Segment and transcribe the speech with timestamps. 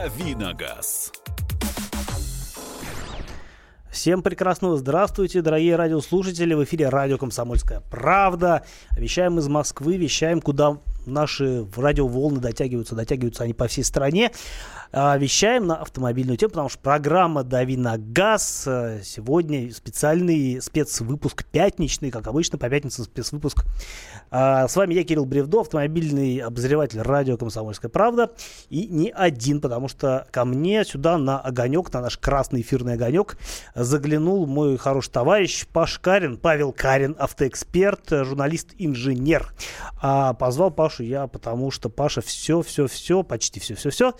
[0.00, 1.12] Давиногаз.
[3.90, 6.54] Всем прекрасного здравствуйте, дорогие радиослушатели.
[6.54, 8.64] В эфире радио «Комсомольская правда».
[8.92, 14.32] Вещаем из Москвы, вещаем, куда наши радиоволны дотягиваются, дотягиваются они по всей стране.
[14.92, 18.64] А, вещаем на автомобильную тему, потому что программа «Дави на газ».
[18.66, 23.64] Э, сегодня специальный спецвыпуск пятничный, как обычно, по пятницам спецвыпуск.
[24.32, 28.32] А, с вами я, Кирилл Бревдо, автомобильный обозреватель радио «Комсомольская правда».
[28.68, 33.38] И не один, потому что ко мне сюда на огонек, на наш красный эфирный огонек,
[33.76, 39.52] заглянул мой хороший товарищ Паш Карин, Павел Карин, автоэксперт, журналист-инженер.
[40.02, 44.14] А позвал Пашу я, потому что Паша все-все-все, почти все-все-все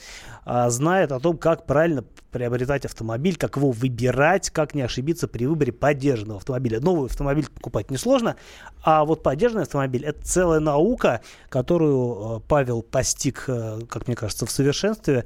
[0.68, 5.72] знает о том, как правильно приобретать автомобиль, как его выбирать, как не ошибиться при выборе
[5.72, 6.80] поддержанного автомобиля.
[6.80, 8.36] Новый автомобиль покупать несложно,
[8.82, 14.44] а вот поддержанный автомобиль– это целая наука, которую э, Павел постиг, э, как мне кажется,
[14.44, 15.24] в совершенстве.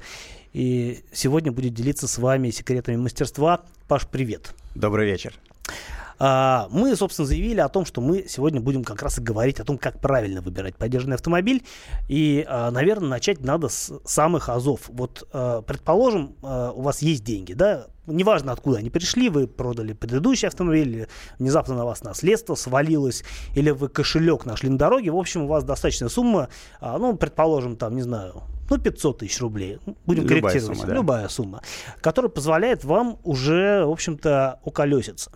[0.53, 3.61] И сегодня будет делиться с вами секретами мастерства.
[3.87, 4.53] Паш, привет.
[4.73, 5.33] Добрый вечер.
[6.17, 9.65] А, мы, собственно, заявили о том, что мы сегодня будем как раз и говорить о
[9.65, 11.63] том, как правильно выбирать поддержанный автомобиль.
[12.07, 14.81] И, а, наверное, начать надо с самых азов.
[14.87, 20.47] Вот, а, предположим, у вас есть деньги, да, неважно откуда они пришли, вы продали предыдущий
[20.47, 21.07] автомобиль,
[21.39, 23.23] внезапно на вас наследство свалилось,
[23.55, 26.49] или вы кошелек нашли на дороге, в общем, у вас достаточная сумма,
[26.81, 30.93] ну, предположим, там, не знаю, ну, 500 тысяч рублей, будем любая корректировать, сумма, да.
[30.93, 31.61] любая сумма,
[32.01, 35.31] которая позволяет вам уже, в общем-то, уколеситься.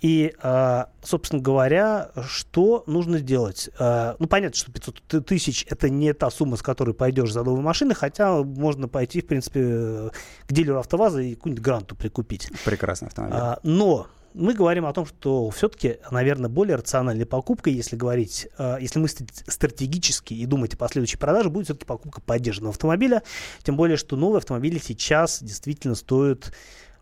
[0.00, 3.70] И, а, собственно говоря, что нужно сделать?
[3.78, 7.62] А, ну, понятно, что 500 тысяч– это не та сумма, с которой пойдешь за новой
[7.62, 10.10] машиной, хотя можно пойти, в принципе,
[10.46, 12.50] к дилеру АвтоВАЗа и какую-нибудь гранту прикупить.
[12.66, 13.38] Прекрасный автомобиль.
[13.38, 18.48] А, но мы говорим о том, что все-таки, наверное, более рациональной покупкой, если говорить,
[18.80, 23.22] если мыслить стратегически и думать о последующей продаже, будет все-таки покупка поддержанного автомобиля.
[23.62, 26.52] Тем более, что новые автомобили сейчас действительно стоят,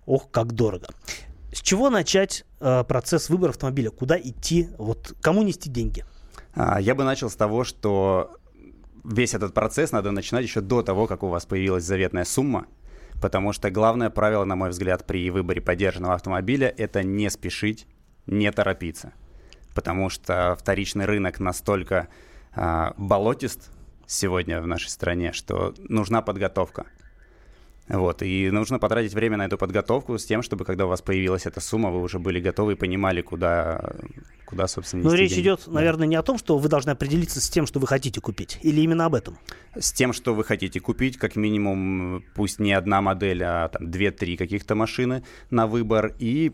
[0.04, 0.88] ох, как дорого.
[1.52, 3.90] С чего начать э, процесс выбора автомобиля?
[3.90, 4.68] Куда идти?
[4.78, 6.04] Вот кому нести деньги?
[6.54, 8.36] А, я бы начал с того, что
[9.04, 12.66] весь этот процесс надо начинать еще до того, как у вас появилась заветная сумма,
[13.22, 17.86] потому что главное правило, на мой взгляд, при выборе поддержанного автомобиля– это не спешить,
[18.26, 19.12] не торопиться,
[19.74, 22.08] потому что вторичный рынок настолько
[22.54, 23.70] а, болотист
[24.06, 26.86] сегодня в нашей стране, что нужна подготовка.
[27.88, 31.46] Вот, и нужно потратить время на эту подготовку с тем, чтобы когда у вас появилась
[31.46, 33.94] эта сумма, вы уже были готовы и понимали, куда,
[34.46, 35.42] куда собственно, Но речь деньги.
[35.42, 38.58] идет, наверное, не о том, что вы должны определиться с тем, что вы хотите купить,
[38.62, 39.36] или именно об этом?
[39.76, 44.36] С тем, что вы хотите купить, как минимум, пусть не одна модель, а там две-три
[44.36, 46.52] каких-то машины на выбор, и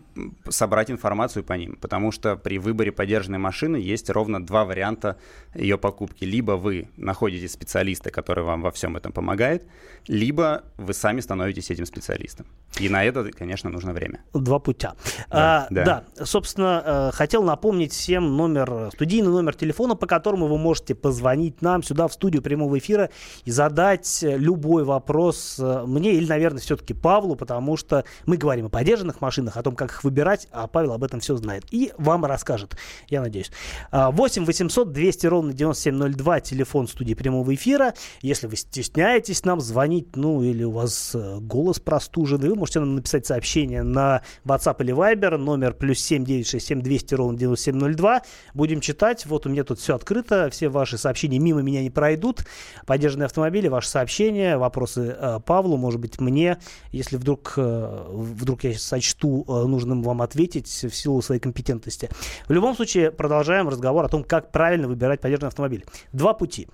[0.49, 5.17] собрать информацию по ним, потому что при выборе поддержанной машины есть ровно два варианта
[5.53, 6.25] ее покупки.
[6.25, 9.67] Либо вы находите специалиста, который вам во всем этом помогает,
[10.07, 12.45] либо вы сами становитесь этим специалистом.
[12.79, 14.23] И на это, конечно, нужно время.
[14.33, 14.93] Два путя.
[15.29, 16.03] Да, а, да.
[16.17, 16.25] да.
[16.25, 21.83] собственно, э, хотел напомнить всем номер, студийный номер телефона, по которому вы можете позвонить нам
[21.83, 23.09] сюда в студию прямого эфира
[23.45, 28.69] и задать любой вопрос э, мне или, наверное, все-таки Павлу, потому что мы говорим о
[28.69, 31.65] поддержанных машинах, о том, как их выбирать, а Павел об этом все знает.
[31.71, 32.77] И вам расскажет,
[33.07, 33.51] я надеюсь.
[33.91, 37.93] 8 800 200 ровно 9702, телефон студии прямого эфира.
[38.21, 42.95] Если вы стесняетесь нам звонить, ну или у вас э, голос простуженный, вы можете нам
[42.95, 48.21] написать сообщение на WhatsApp или Viber, номер плюс 7967 200 ровно 9702.
[48.53, 49.25] Будем читать.
[49.25, 52.45] Вот у меня тут все открыто, все ваши сообщения мимо меня не пройдут.
[52.85, 56.57] Поддержанные автомобили, ваши сообщения, вопросы э, Павлу, может быть, мне,
[56.91, 62.09] если вдруг, э, вдруг я сочту нужным вам ответить в силу своей компетентности.
[62.47, 65.85] В любом случае, продолжаем разговор о том, как правильно выбирать поддержанный автомобиль.
[66.13, 66.67] Два пути.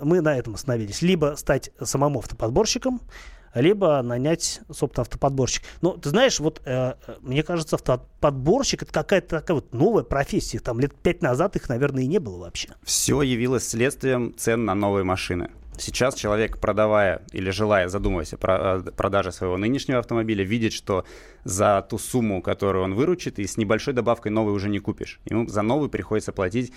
[0.00, 1.02] Мы на этом остановились.
[1.02, 3.00] Либо стать самому автоподборщиком,
[3.54, 5.62] либо нанять, собственно, автоподборщик.
[5.80, 10.58] Но ты знаешь, вот э, мне кажется, автоподборщик это какая-то такая вот новая профессия.
[10.58, 12.70] Там лет пять назад их, наверное, и не было вообще.
[12.82, 15.50] Все явилось следствием цен на новые машины.
[15.82, 21.04] Сейчас человек, продавая или желая, задумываясь о продаже своего нынешнего автомобиля, видит, что
[21.42, 25.18] за ту сумму, которую он выручит, и с небольшой добавкой новый уже не купишь.
[25.24, 26.72] Ему за новый приходится платить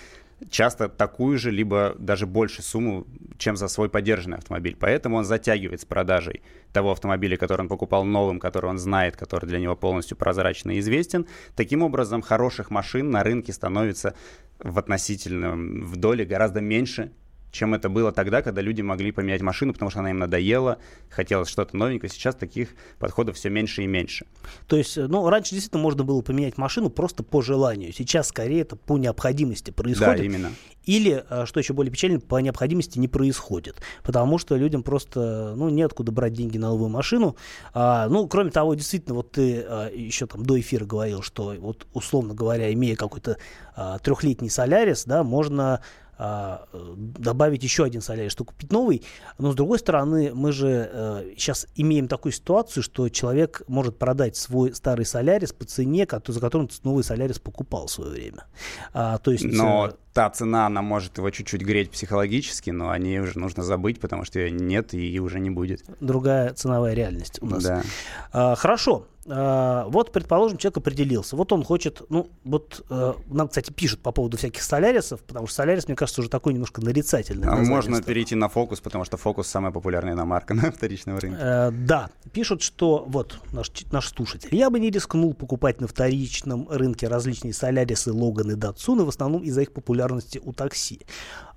[0.50, 3.06] часто такую же, либо даже больше сумму,
[3.38, 4.76] чем за свой поддержанный автомобиль.
[4.76, 6.42] Поэтому он затягивает с продажей
[6.72, 10.80] того автомобиля, который он покупал новым, который он знает, который для него полностью прозрачно и
[10.80, 11.26] известен.
[11.54, 14.16] Таким образом, хороших машин на рынке становится
[14.58, 17.12] в относительном в доле гораздо меньше,
[17.56, 20.78] чем это было тогда, когда люди могли поменять машину, потому что она им надоела,
[21.10, 22.10] хотелось что-то новенькое.
[22.10, 24.26] Сейчас таких подходов все меньше и меньше.
[24.68, 27.92] То есть, ну, раньше действительно можно было поменять машину просто по желанию.
[27.92, 30.18] Сейчас скорее это по необходимости происходит.
[30.18, 30.52] Да, именно.
[30.84, 33.76] Или, э, что еще более печально, по необходимости не происходит.
[34.04, 37.36] Потому что людям просто, ну, неоткуда брать деньги на новую машину.
[37.74, 41.86] А, ну, кроме того, действительно, вот ты а, еще там до эфира говорил, что вот,
[41.92, 43.38] условно говоря, имея какой-то
[43.74, 45.80] а, трехлетний Солярис, да, можно
[46.18, 46.66] а,
[46.96, 49.02] добавить еще один солярий, что купить новый.
[49.38, 54.36] Но с другой стороны, мы же э, сейчас имеем такую ситуацию, что человек может продать
[54.36, 58.44] свой старый солярис по цене, за которым новый солярис покупал в свое время.
[58.94, 62.98] А, то есть, но э, та цена, она может его чуть-чуть греть психологически, но о
[62.98, 65.84] ней уже нужно забыть, потому что ее нет и уже не будет.
[66.00, 67.62] Другая ценовая реальность у нас.
[67.62, 67.82] Да.
[68.32, 69.06] А, хорошо.
[69.28, 71.36] А, вот, предположим, человек определился.
[71.36, 75.56] Вот он хочет, ну, вот э, нам, кстати, пишут по поводу всяких солярисов, потому что
[75.56, 77.48] солярис, мне кажется, уже такой немножко нарицательный.
[77.48, 81.38] А можно перейти на фокус, потому что фокус самая популярная иномарка на вторичном рынке.
[81.40, 84.54] Э, да, пишут, что вот наш, наш слушатель.
[84.54, 89.62] Я бы не рискнул покупать на вторичном рынке различные солярисы, Логаны, Датсуны, в основном из-за
[89.62, 91.00] их популярности у такси.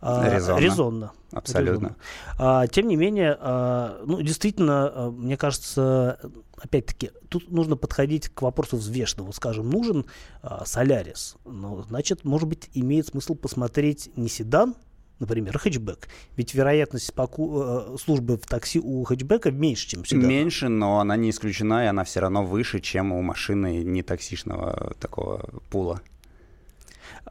[0.01, 0.59] А, резонно.
[0.59, 1.11] Резонно.
[1.31, 1.95] Абсолютно.
[2.37, 6.19] А, тем не менее, а, ну, действительно, а, мне кажется,
[6.57, 9.23] опять-таки, тут нужно подходить к вопросу взвешенно.
[9.23, 10.05] Вот, скажем, нужен
[10.41, 11.35] а, Солярис.
[11.45, 14.75] Ну, значит, может быть, имеет смысл посмотреть не седан,
[15.19, 16.07] например, хэтчбэк.
[16.37, 20.27] Ведь вероятность поку- э, службы в такси у хэтчбека меньше, чем седана.
[20.27, 24.95] Меньше, но она не исключена, и она все равно выше, чем у машины не таксишного
[24.99, 26.01] такого пула.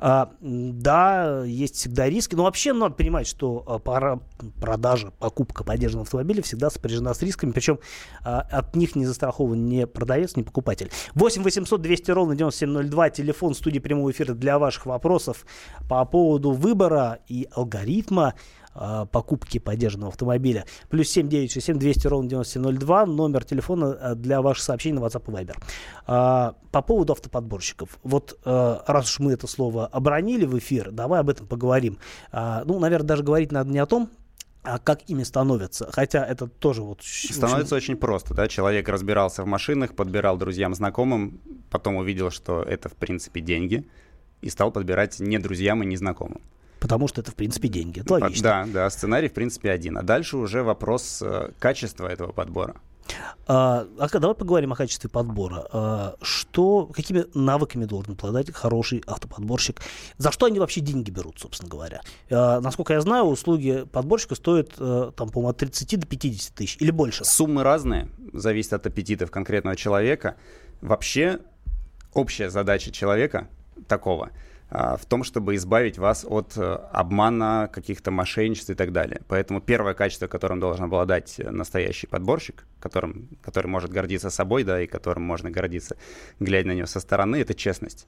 [0.00, 4.20] А, да, есть всегда риски, но вообще надо понимать, что а, пара,
[4.60, 7.80] продажа, покупка поддержанного автомобиля всегда сопряжена с рисками, причем
[8.22, 10.90] а, от них не застрахован ни продавец, ни покупатель.
[11.14, 15.44] 8 800 200 ровно 9702, телефон студии прямого эфира для ваших вопросов
[15.88, 18.34] по поводу выбора и алгоритма
[18.80, 20.64] а, покупки поддержанного автомобиля.
[20.88, 25.30] Плюс 7 967 200 ровно 9702, номер телефона а, для ваших сообщений на WhatsApp и
[25.30, 25.56] Viber.
[26.06, 27.98] А, по поводу автоподборщиков.
[28.04, 31.98] Вот раз уж мы это слово обронили в эфир, давай об этом поговорим.
[32.32, 34.10] Ну, наверное, даже говорить надо не о том,
[34.62, 35.90] а как ими становятся?
[35.90, 37.02] Хотя это тоже вот...
[37.02, 37.94] Становится очень...
[37.94, 38.48] очень просто, да?
[38.48, 41.40] Человек разбирался в машинах, подбирал друзьям, знакомым,
[41.70, 43.88] потом увидел, что это, в принципе, деньги,
[44.42, 46.42] и стал подбирать не друзьям и не знакомым.
[46.80, 48.00] Потому что это, в принципе, деньги.
[48.00, 48.42] Это логично.
[48.42, 49.98] Да, да, сценарий, в принципе, один.
[49.98, 52.76] А дальше уже вопрос э, качества этого подбора.
[53.46, 55.66] А, а давай поговорим о качестве подбора.
[55.72, 59.80] А, что, какими навыками должен обладать хороший автоподборщик?
[60.18, 62.02] За что они вообще деньги берут, собственно говоря?
[62.30, 66.76] А, насколько я знаю, услуги подборщика стоят, а, там, по-моему, от 30 до 50 тысяч
[66.80, 67.24] или больше.
[67.24, 70.36] Суммы разные, зависит от аппетитов конкретного человека.
[70.80, 71.40] Вообще,
[72.12, 73.48] общая задача человека
[73.86, 74.30] такого–
[74.70, 79.22] в том, чтобы избавить вас от э, обмана, каких-то мошенничеств и так далее.
[79.26, 84.86] Поэтому первое качество, которым должен обладать настоящий подборщик, которым, который может гордиться собой, да, и
[84.86, 85.96] которым можно гордиться,
[86.38, 88.06] глядя на него со стороны, это честность.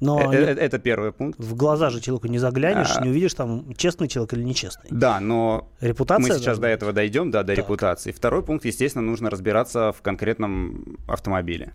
[0.00, 1.38] Но это, э, это первый пункт.
[1.38, 4.90] В глаза же человеку не заглянешь, а, не увидишь, там, честный человек или нечестный.
[4.90, 7.64] Да, но Репутация мы сейчас до этого дойдем, да, до так.
[7.64, 8.10] репутации.
[8.10, 11.74] Второй пункт, естественно, нужно разбираться в конкретном автомобиле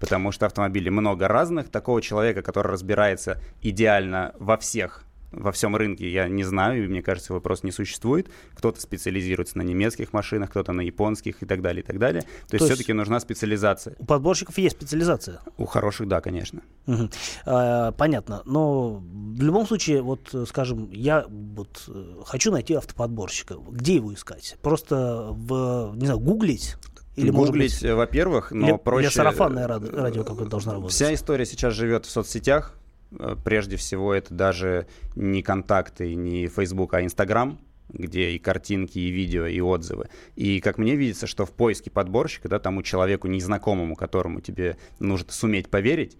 [0.00, 1.70] потому что автомобилей много разных.
[1.70, 7.02] Такого человека, который разбирается идеально во всех во всем рынке я не знаю, и мне
[7.02, 8.28] кажется, его просто не существует.
[8.54, 12.22] Кто-то специализируется на немецких машинах, кто-то на японских и так далее, и так далее.
[12.22, 13.94] То, То есть, есть все-таки нужна специализация.
[13.98, 15.40] У подборщиков есть специализация?
[15.58, 16.62] У хороших, да, конечно.
[16.86, 17.10] Угу.
[17.46, 18.42] А, понятно.
[18.44, 23.56] Но в любом случае, вот, скажем, я вот э, хочу найти автоподборщика.
[23.70, 24.56] Где его искать?
[24.62, 26.76] Просто в, не знаю, гуглить?
[27.18, 29.06] Или, Гуглить, быть, во-первых, но или, проще...
[29.08, 30.94] Или сарафанное радио какое-то должно работать.
[30.94, 32.78] Вся история сейчас живет в соцсетях.
[33.18, 37.58] Э, прежде всего, это даже не контакты, не Facebook, а Instagram
[37.90, 40.08] где и картинки, и видео, и отзывы.
[40.36, 45.32] И как мне видится, что в поиске подборщика, да, тому человеку незнакомому, которому тебе нужно
[45.32, 46.18] суметь поверить,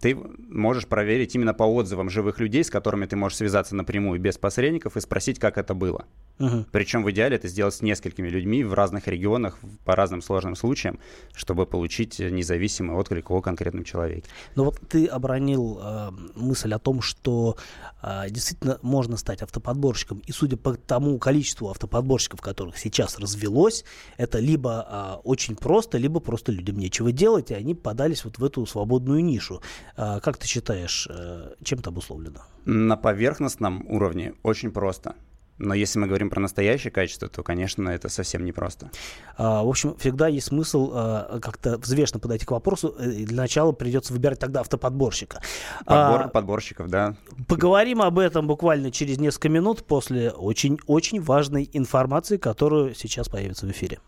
[0.00, 4.38] ты можешь проверить именно по отзывам живых людей, с которыми ты можешь связаться напрямую без
[4.38, 6.04] посредников и спросить, как это было.
[6.38, 6.66] Угу.
[6.72, 10.98] Причем в идеале это сделать с несколькими людьми в разных регионах по разным сложным случаям,
[11.34, 14.28] чтобы получить независимый отклик о конкретном человеке.
[14.56, 17.56] Ну вот ты обронил э, мысль о том, что
[18.02, 23.84] э, действительно можно стать автоподборщиком, и судя по тому количеству автоподборщиков, которых сейчас развелось,
[24.16, 28.44] это либо э, очень просто, либо просто людям нечего делать, и они подались вот в
[28.44, 29.60] эту свободную нишу.
[29.96, 32.40] Э, как ты считаешь, э, чем это обусловлено?
[32.64, 35.14] На поверхностном уровне очень просто
[35.60, 38.90] Но если мы говорим про настоящее качество, то, конечно, это совсем непросто.
[39.36, 42.88] А, в общем, всегда есть смысл а, как-то взвешенно подойти к вопросу.
[42.88, 45.42] И для начала придется выбирать тогда автоподборщика.
[45.84, 47.14] Подбор а, подборщиков, да.
[47.46, 53.70] Поговорим об этом буквально через несколько минут после очень-очень важной информации, которую сейчас появится в
[53.70, 53.98] эфире.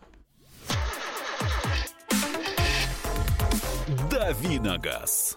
[4.10, 5.36] Давиногаз.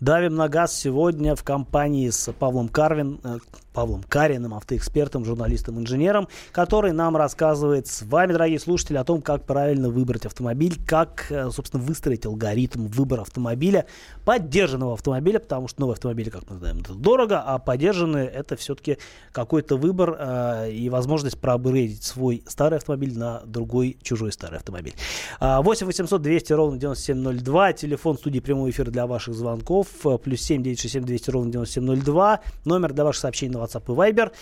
[0.00, 3.38] Давим на газ сегодня в компании с Павлом Карвин, э,
[3.72, 9.44] Павлом Кариным, автоэкспертом, журналистом, инженером, который нам рассказывает с вами, дорогие слушатели, о том, как
[9.44, 13.86] правильно выбрать автомобиль, как, э, собственно, выстроить алгоритм выбора автомобиля,
[14.24, 18.98] поддержанного автомобиля, потому что новые автомобили, как мы знаем, это дорого, а поддержанные это все-таки
[19.32, 24.94] какой-то выбор э, и возможность проапгрейдить свой старый автомобиль на другой чужой старый автомобиль.
[25.40, 30.62] 8 800 200 ровно 9702, телефон студии прямого эфира для ваших звонков, э, плюс 7
[30.62, 34.32] 967 200 ровно 9702, номер для ваших сообщений WhatsApp и Viber.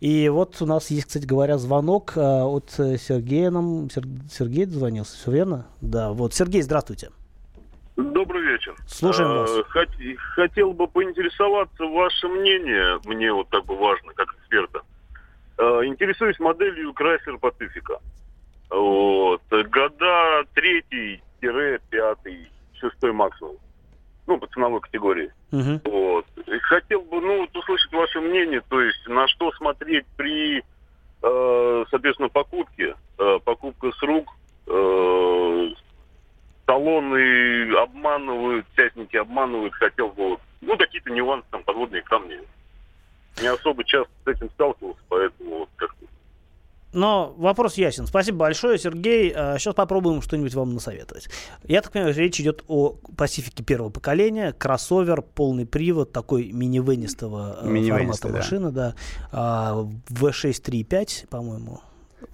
[0.00, 3.88] И вот у нас есть, кстати говоря, звонок э, от Сергея нам.
[3.90, 5.66] Сергей дозвонился, все верно?
[5.80, 6.34] Да, вот.
[6.34, 7.10] Сергей, здравствуйте.
[7.96, 8.74] Добрый вечер.
[8.86, 9.50] Слушаем вас.
[9.50, 9.62] Э,
[10.34, 14.82] хотел бы поинтересоваться ваше мнение, мне вот так бы важно, как эксперта.
[15.58, 17.98] Э, интересуюсь моделью Chrysler Pacifica.
[18.68, 19.42] Вот.
[19.50, 23.56] Года третий-пятый, шестой максимум
[24.26, 25.32] ну, по ценовой категории.
[25.52, 25.80] Uh-huh.
[25.84, 26.26] Вот.
[26.46, 30.62] И хотел бы, ну, вот услышать ваше мнение, то есть на что смотреть при,
[31.22, 34.28] э, соответственно, покупке, э, покупка с рук,
[34.66, 35.68] э,
[36.66, 42.40] талоны обманывают, частники обманывают, хотел бы, ну, какие-то нюансы, там, подводные камни.
[43.40, 45.95] Не особо часто с этим сталкивался, поэтому вот как-то
[46.96, 48.06] но вопрос ясен.
[48.06, 49.30] Спасибо большое, Сергей.
[49.30, 51.28] Сейчас а, попробуем что-нибудь вам насоветовать.
[51.64, 57.90] Я так понимаю, речь идет о Пасифике первого поколения, кроссовер, полный привод, такой мини-венистого мини
[57.90, 58.38] э, формата да.
[58.38, 58.94] машины, да.
[59.30, 61.80] V6 3.5, по-моему.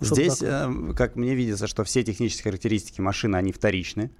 [0.00, 4.12] Здесь, э, как мне видится, что все технические характеристики машины, они вторичны.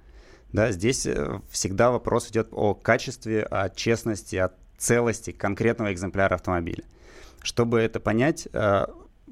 [0.51, 6.83] Да, здесь э, всегда вопрос идет о качестве, о честности, о целости конкретного экземпляра автомобиля.
[7.41, 8.47] Чтобы это понять,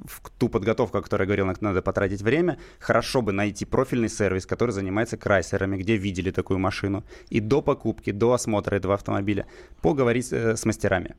[0.05, 4.46] в ту подготовку, о которой я говорил, надо потратить время, хорошо бы найти профильный сервис,
[4.46, 9.46] который занимается крайсерами, где видели такую машину, и до покупки, до осмотра этого автомобиля
[9.81, 11.15] поговорить э, с мастерами.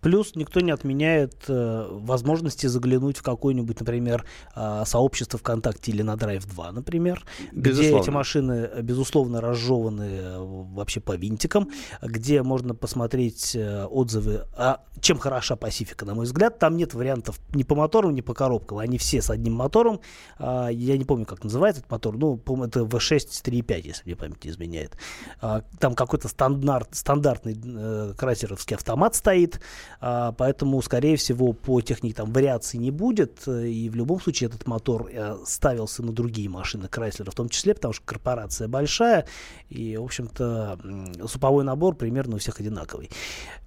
[0.00, 6.14] Плюс никто не отменяет э, возможности заглянуть в какое-нибудь, например, э, сообщество ВКонтакте или на
[6.14, 7.90] Drive 2, например, безусловно.
[7.90, 11.70] где эти машины, э, безусловно, разжеваны э, вообще по винтикам,
[12.02, 16.58] где можно посмотреть э, отзывы, а чем хороша Пасифика, на мой взгляд.
[16.58, 18.78] Там нет вариантов ни по моторам, ни по коробкам.
[18.78, 20.00] Они все с одним мотором.
[20.38, 22.16] Э, я не помню, как называется этот мотор.
[22.16, 24.96] Ну, по это V6 3.5, если мне память не изменяет.
[25.42, 29.60] Э, там какой-то стандарт, стандартный э, крайсеровский автомат стоит
[30.00, 34.66] а, поэтому, скорее всего, по технике там вариаций не будет, и в любом случае этот
[34.66, 39.26] мотор э, ставился на другие машины Chrysler в том числе, потому что корпорация большая,
[39.70, 40.78] и, в общем-то,
[41.26, 43.10] суповой набор примерно у всех одинаковый.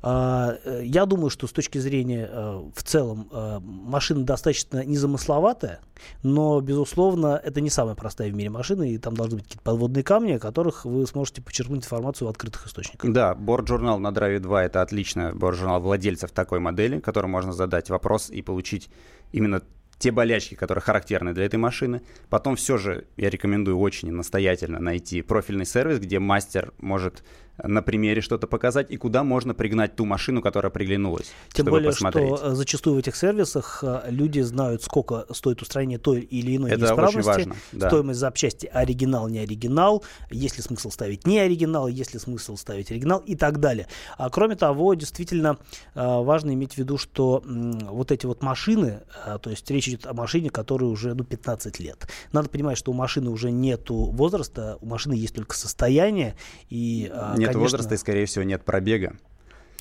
[0.04, 3.30] А, э, я думаю, что с точки зрения э, в целом
[3.62, 5.80] машина достаточно незамысловатая,
[6.24, 10.04] но, безусловно, это не самая простая в мире машина, и там должны быть какие-то подводные
[10.04, 13.12] камни, о которых вы сможете почерпнуть информацию в открытых источниках.
[13.12, 18.30] Да, борт-журнал на Drive 2 это отлично, борт-журнал владельцев такой модели, которым можно задать вопрос
[18.30, 18.90] и получить
[19.32, 19.62] именно
[19.98, 22.02] те болячки, которые характерны для этой машины.
[22.30, 27.24] Потом все же я рекомендую очень настоятельно найти профильный сервис, где мастер может
[27.64, 31.32] на примере что-то показать и куда можно пригнать ту машину, которая приглянулась.
[31.52, 32.38] Тем более, посмотреть.
[32.38, 36.72] что э, зачастую в этих сервисах э, люди знают, сколько стоит устранение той или иной
[36.72, 37.90] Это неисправности, очень важно, да.
[37.90, 42.92] стоимость запчасти оригинал, не оригинал, есть ли смысл ставить не оригинал, есть ли смысл ставить
[42.92, 43.88] оригинал и так далее.
[44.18, 45.58] А кроме того, действительно
[45.96, 49.02] э, важно иметь в виду, что вот эти вот машины,
[49.42, 52.08] то есть речь идет о машине, которой уже ну, 15 лет.
[52.32, 56.36] Надо понимать, что у машины уже нету возраста, у машины есть только состояние
[56.70, 59.16] и не нет конечно, возраста и, скорее всего, нет пробега.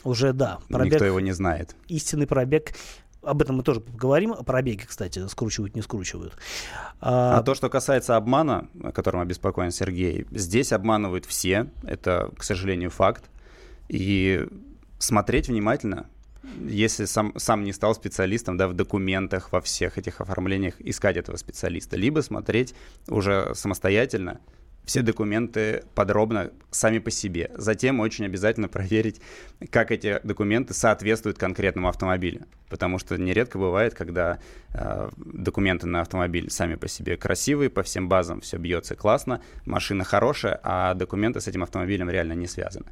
[0.05, 0.59] Уже, да.
[0.69, 1.75] Пробег, Никто его не знает.
[1.89, 2.73] Истинный пробег
[3.23, 4.35] об этом мы тоже поговорим.
[4.35, 6.35] Пробеги, кстати, скручивают, не скручивают.
[7.01, 11.67] А, а то, что касается обмана, о котором обеспокоен Сергей, здесь обманывают все.
[11.83, 13.25] Это, к сожалению, факт.
[13.89, 14.47] И
[14.99, 16.07] смотреть внимательно,
[16.65, 21.37] если сам, сам не стал специалистом, да, в документах, во всех этих оформлениях искать этого
[21.37, 22.75] специалиста, либо смотреть
[23.09, 24.41] уже самостоятельно,
[24.87, 27.51] все документы подробно сами по себе.
[27.57, 29.21] Затем очень обязательно проверить,
[29.71, 32.47] как эти документы соответствуют конкретному автомобилю.
[32.69, 34.39] Потому что нередко бывает, когда
[34.73, 40.05] э, документы на автомобиль сами по себе красивые, по всем базам все бьется классно, машина
[40.05, 42.87] хорошая, а документы с этим автомобилем реально не связаны.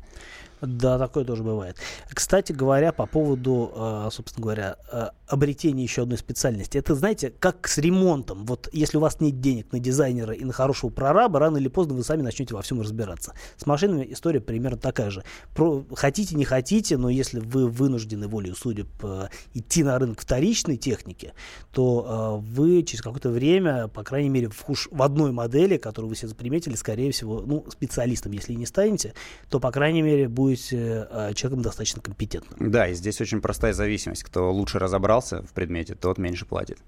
[0.66, 1.76] Да, такое тоже бывает.
[2.12, 6.78] Кстати говоря, по поводу, э, собственно говоря, э, обретения еще одной специальности.
[6.78, 8.44] Это, знаете, как с ремонтом.
[8.46, 11.94] Вот если у вас нет денег на дизайнера и на хорошего прораба, рано или поздно
[11.94, 13.34] вы сами начнете во всем разбираться.
[13.56, 15.24] С машинами история примерно такая же.
[15.54, 20.76] Про, хотите, не хотите, но если вы вынуждены волей судеб э, идти на рынок вторичной
[20.76, 21.32] техники,
[21.72, 26.16] то вы через какое-то время, по крайней мере, в, уж в одной модели, которую вы
[26.16, 29.14] себе заприметили, скорее всего, ну, специалистом, если не станете,
[29.48, 32.70] то, по крайней мере, будет чувствуете э, человеком достаточно компетентным.
[32.70, 34.24] Да, и здесь очень простая зависимость.
[34.24, 36.78] Кто лучше разобрался в предмете, тот меньше платит.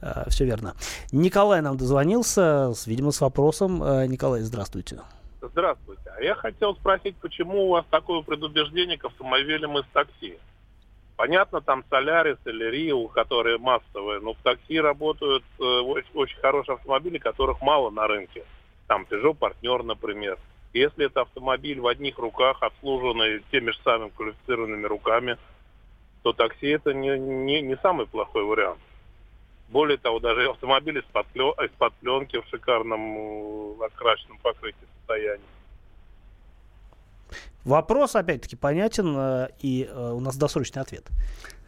[0.00, 0.74] Э, Все верно.
[1.12, 3.82] Николай нам дозвонился, видимо, с вопросом.
[3.82, 5.00] Э, Николай, здравствуйте.
[5.40, 6.02] Здравствуйте.
[6.16, 10.38] А я хотел спросить, почему у вас такое предубеждение к автомобилям из такси?
[11.16, 16.74] Понятно, там Солярис или Рио, которые массовые, но в такси работают э, очень, очень хорошие
[16.74, 18.44] автомобили, которых мало на рынке.
[18.88, 20.38] Там Peugeot партнер, например.
[20.72, 25.36] Если это автомобиль в одних руках, обслуженный теми же самыми квалифицированными руками,
[26.22, 28.78] то такси это не, не, не самый плохой вариант.
[29.68, 35.44] Более того, даже автомобиль из-под, из пленки в шикарном э, окрашенном покрытии состоянии.
[37.64, 41.06] Вопрос, опять-таки, понятен, э, и э, у нас досрочный ответ.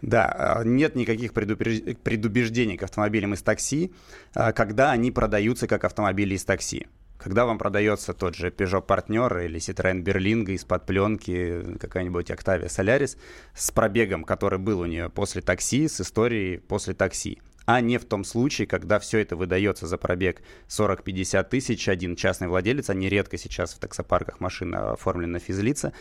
[0.02, 3.90] Да, нет никаких предубеждений к автомобилям из такси,
[4.34, 6.87] когда они продаются как автомобили из такси.
[7.18, 13.16] Когда вам продается тот же Peugeot Partner или Citroёn Berlingo из-под пленки, какая-нибудь Octavia Solaris
[13.54, 18.04] с пробегом, который был у нее после такси, с историей после такси, а не в
[18.04, 23.38] том случае, когда все это выдается за пробег 40-50 тысяч, один частный владелец, а нередко
[23.38, 25.92] сейчас в таксопарках машина оформлена физлица,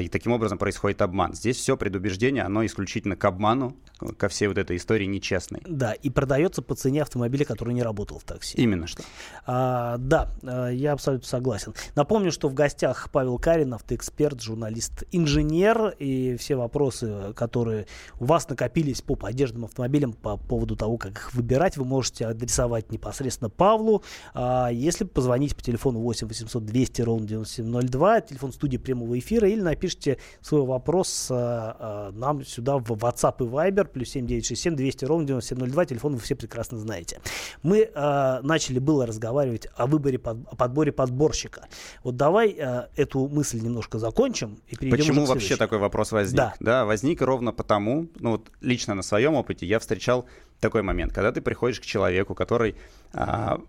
[0.00, 1.34] и таким образом происходит обман.
[1.34, 3.76] Здесь все предубеждение, оно исключительно к обману,
[4.18, 5.62] ко всей вот этой истории нечестной.
[5.66, 8.56] Да, и продается по цене автомобиля, который не работал в такси.
[8.58, 9.02] Именно что.
[9.46, 11.74] А, да, э, я абсолютно согласен.
[11.94, 17.86] Напомню, что в гостях Павел Карин, автоэксперт, журналист, инженер, и все вопросы, которые
[18.20, 22.92] у вас накопились по поддержанным автомобилям по поводу того, как их выбирать, вы можете адресовать
[22.92, 24.02] непосредственно Павлу.
[24.34, 29.62] А, если позвонить по телефону 8 800 200 ровно 9702, телефон студии прямого эфира, или
[29.62, 35.84] напишите свой вопрос э, нам сюда в WhatsApp и Viber, плюс 7967 200 ровно 9702,
[35.86, 37.20] телефон вы все прекрасно знаете.
[37.62, 41.68] Мы э, начали было разговаривать о выборе, о подборе подборщика.
[42.02, 46.36] Вот давай э, эту мысль немножко закончим и перейдем Почему вообще такой вопрос возник?
[46.36, 46.54] Да.
[46.60, 50.26] да, возник ровно потому, ну вот лично на своем опыте я встречал
[50.60, 52.76] такой момент, когда ты приходишь к человеку, который
[53.12, 53.60] а,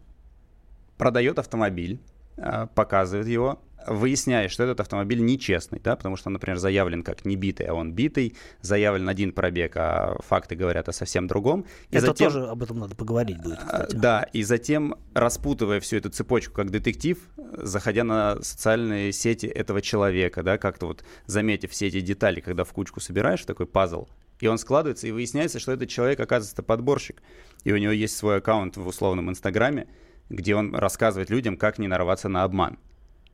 [0.97, 1.99] продает автомобиль,
[2.37, 7.35] а, показывает его, выясняешь, что этот автомобиль нечестный, да, потому что, например, заявлен как не
[7.35, 11.65] битый, а он битый, заявлен один пробег, а факты говорят о совсем другом.
[11.89, 13.95] И Это затем, тоже об этом надо поговорить будет, а, кстати.
[13.95, 17.17] Да, и затем, распутывая всю эту цепочку как детектив,
[17.53, 22.73] заходя на социальные сети этого человека, да, как-то вот заметив все эти детали, когда в
[22.73, 24.07] кучку собираешь такой пазл,
[24.39, 27.21] и он складывается, и выясняется, что этот человек, оказывается, подборщик,
[27.63, 29.87] и у него есть свой аккаунт в условном Инстаграме,
[30.29, 32.77] где он рассказывает людям, как не нарваться на обман.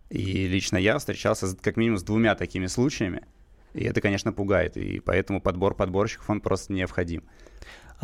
[0.09, 3.23] И лично я встречался как минимум с двумя такими случаями.
[3.73, 4.77] И это, конечно, пугает.
[4.77, 7.23] И поэтому подбор подборщиков, он просто необходим.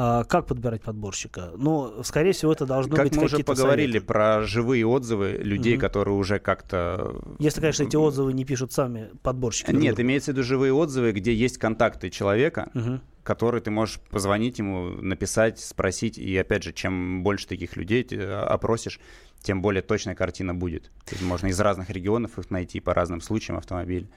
[0.01, 1.51] А как подбирать подборщика?
[1.57, 4.05] Ну, скорее всего, это должно как быть мы уже поговорили советы.
[4.05, 5.81] про живые отзывы людей, угу.
[5.81, 7.21] которые уже как-то...
[7.37, 9.71] Если, конечно, эти отзывы не пишут сами подборщики.
[9.71, 13.01] Нет, имеется в виду живые отзывы, где есть контакты человека, угу.
[13.23, 16.17] который ты можешь позвонить ему, написать, спросить.
[16.17, 19.01] И опять же, чем больше таких людей ты опросишь,
[19.41, 20.83] тем более точная картина будет.
[21.07, 24.07] То есть можно из разных регионов их найти по разным случаям автомобиль.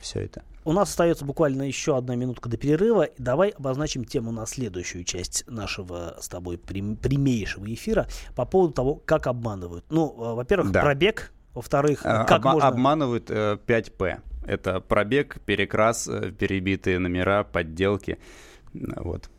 [0.00, 0.42] Все это.
[0.64, 3.08] У нас остается буквально еще одна минутка до перерыва.
[3.18, 8.94] Давай обозначим тему на следующую часть нашего с тобой прям, прямейшего эфира по поводу того,
[8.96, 9.84] как обманывают.
[9.90, 10.82] Ну, э, во-первых, да.
[10.82, 11.32] пробег.
[11.54, 12.68] Во-вторых, э, как Обма- можно...
[12.68, 14.20] Обманывают э, 5П.
[14.44, 18.18] Это пробег, перекрас, э, перебитые номера, подделки.
[18.74, 19.30] Вот.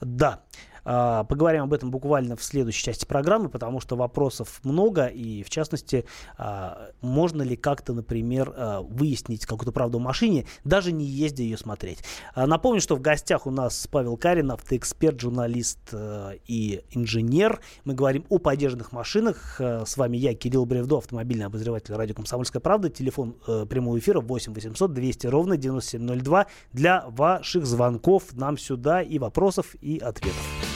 [0.00, 0.42] Да.
[0.84, 5.50] А, поговорим об этом буквально в следующей части программы, потому что вопросов много, и в
[5.50, 6.04] частности,
[6.36, 11.56] а, можно ли как-то, например, а, выяснить какую-то правду в машине, даже не ездя ее
[11.56, 12.04] смотреть.
[12.34, 15.78] Напомню, что в гостях у нас Павел Карин, автоэксперт, журналист
[16.46, 17.60] и инженер.
[17.84, 19.56] Мы говорим о подержанных машинах.
[19.58, 22.88] С вами я, Кирилл Бревдо, автомобильный обозреватель радио «Комсомольская правда».
[22.88, 29.18] Телефон э, прямого эфира 8 800 200 ровно 9702 для ваших звонков нам сюда и
[29.18, 30.71] вопросов, и ответов.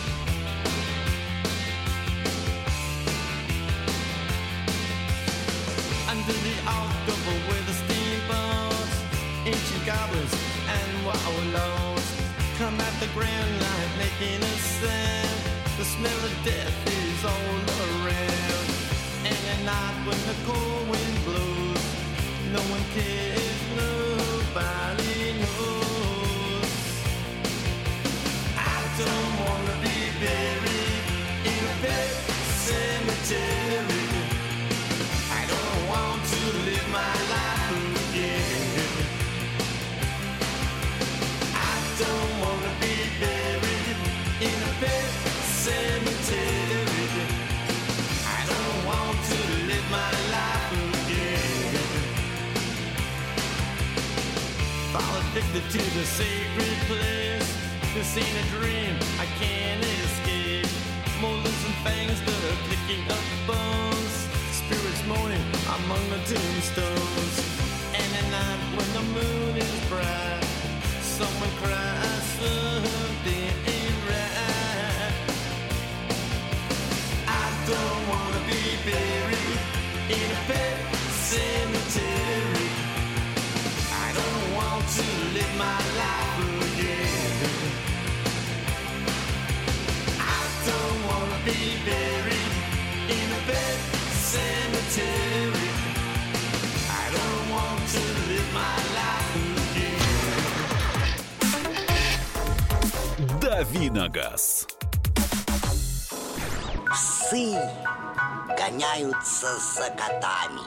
[54.96, 57.48] Fall addicted to the sacred place.
[57.92, 60.72] This ain't a dream, I can't escape.
[61.20, 64.14] Molars and fangs that are picking up bones.
[64.56, 65.44] Spirits moaning
[65.76, 67.36] among the tombstones.
[67.92, 70.44] And at night when the moon is bright,
[71.02, 75.12] someone cries something ain't right.
[77.44, 79.60] I don't wanna be buried
[80.08, 80.78] in a pet
[81.28, 82.25] cemetery.
[85.36, 87.48] Live my life again.
[90.36, 92.54] I don't wanna be buried
[93.16, 93.78] in a pet
[94.32, 95.70] cemetery.
[97.02, 99.34] I don't want to live my life
[99.66, 100.04] again.
[103.40, 104.66] Дави на газ.
[106.90, 107.46] Псы
[108.60, 110.66] гоняются за котами.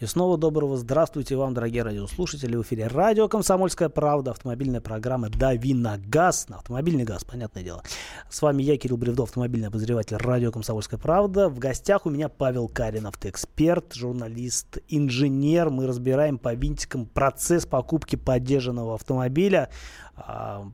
[0.00, 2.54] И снова доброго здравствуйте вам, дорогие радиослушатели.
[2.54, 7.82] В эфире радио «Комсомольская правда», автомобильная программа «Дави на газ», на автомобильный газ, понятное дело.
[8.30, 11.48] С вами я, Кирилл Бревдо, автомобильный обозреватель радио «Комсомольская правда».
[11.48, 15.70] В гостях у меня Павел Карин, автоэксперт, журналист, инженер.
[15.70, 19.68] Мы разбираем по винтикам процесс покупки поддержанного автомобиля,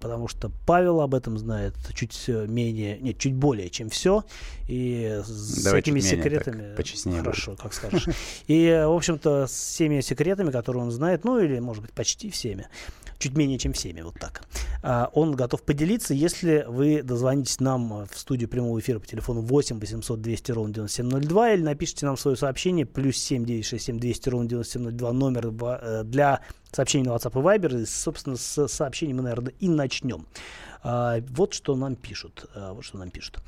[0.01, 4.25] потому что Павел об этом знает чуть менее, нет, чуть более, чем все.
[4.69, 6.75] И с Давай этими менее, секретами...
[6.75, 6.77] так,
[7.21, 8.07] Хорошо, как скажешь.
[8.47, 12.69] И, в общем-то, с всеми секретами, которые он знает, ну или, может быть, почти всеми,
[13.19, 14.43] чуть менее, чем всеми, вот так.
[14.83, 19.81] А, Он готов поделиться, если вы дозвонитесь нам в студию прямого эфира по телефону 8
[19.81, 25.13] 800 200 ровно 9702 или напишите нам свое сообщение плюс 7 967 200 ровно 9702
[25.13, 26.41] номер э, для
[26.75, 27.83] сообщений на WhatsApp и Viber.
[27.83, 30.27] И, собственно, с сообщений мы, наверное, и начнем.
[30.83, 32.47] А, Вот что нам пишут.
[32.55, 33.39] А, Вот что нам пишут.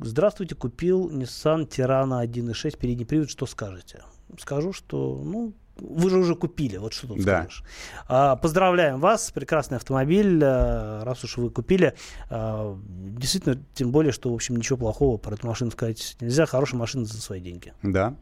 [0.00, 4.02] Здравствуйте, купил Nissan Tirana 1.6 передний привод, что скажете?
[4.38, 7.42] Скажу, что, ну, вы же уже купили, вот что тут Да.
[7.42, 7.64] скажешь.
[8.06, 11.94] А, поздравляем вас, прекрасный автомобиль, а, раз уж вы купили.
[12.30, 16.46] А, действительно, тем более, что, в общем, ничего плохого про эту машину сказать нельзя.
[16.46, 17.72] Хорошая машина за свои деньги.
[17.82, 18.14] Да.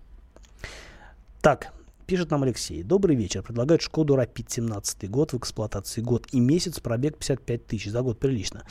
[1.43, 1.73] Так,
[2.07, 2.83] пишет нам Алексей.
[2.83, 3.43] Добрый вечер.
[3.43, 7.91] Предлагают Шкоду Рапид 17 год в эксплуатации год и месяц, пробег 55 тысяч.
[7.91, 8.63] За год прилично.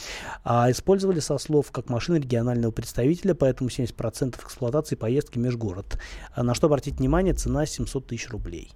[0.43, 5.99] А использовали со слов как машины регионального представителя, поэтому 70% эксплуатации поездки межгород.
[6.33, 7.33] А на что обратить внимание?
[7.33, 8.71] Цена 700 тысяч рублей.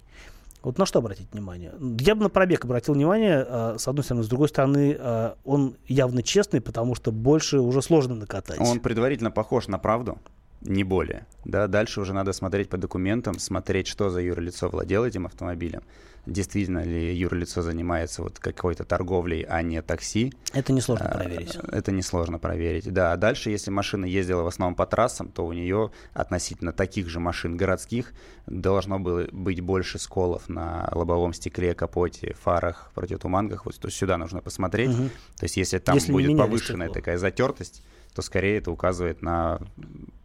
[0.62, 1.72] Вот на что обратить внимание?
[2.00, 4.24] Я бы на пробег обратил внимание, а, с одной стороны.
[4.24, 8.60] С другой стороны, а, он явно честный, потому что больше уже сложно накатать.
[8.60, 10.18] Он предварительно похож на правду.
[10.60, 11.26] Не более.
[11.44, 15.82] Да, дальше уже надо смотреть по документам, смотреть, что за юрлицо владел этим автомобилем,
[16.26, 20.34] действительно ли юрлицо занимается вот какой-то торговлей, а не такси.
[20.52, 21.58] Это несложно а, проверить.
[21.72, 23.12] Это несложно проверить, да.
[23.12, 27.20] А дальше, если машина ездила в основном по трассам, то у нее относительно таких же
[27.20, 28.12] машин городских
[28.46, 33.64] должно было быть больше сколов на лобовом стекле, капоте, фарах, противотуманках.
[33.64, 34.90] Вот, то есть сюда нужно посмотреть.
[34.90, 35.08] Угу.
[35.38, 37.00] То есть если там если будет повышенная стекло.
[37.00, 37.82] такая затертость,
[38.14, 39.60] то скорее это указывает на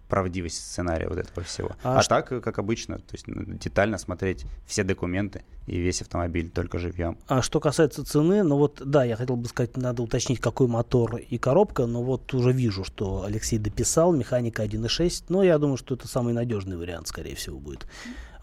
[0.08, 1.72] правдивость сценария вот этого всего.
[1.84, 6.50] А, а так, как обычно, то есть ну, детально смотреть все документы и весь автомобиль
[6.50, 7.18] только живьем.
[7.28, 11.18] А что касается цены, ну вот, да, я хотел бы сказать, надо уточнить, какой мотор
[11.18, 15.96] и коробка, но вот уже вижу, что Алексей дописал, механика 1.6, но я думаю, что
[15.96, 17.88] это самый надежный вариант, скорее всего, будет.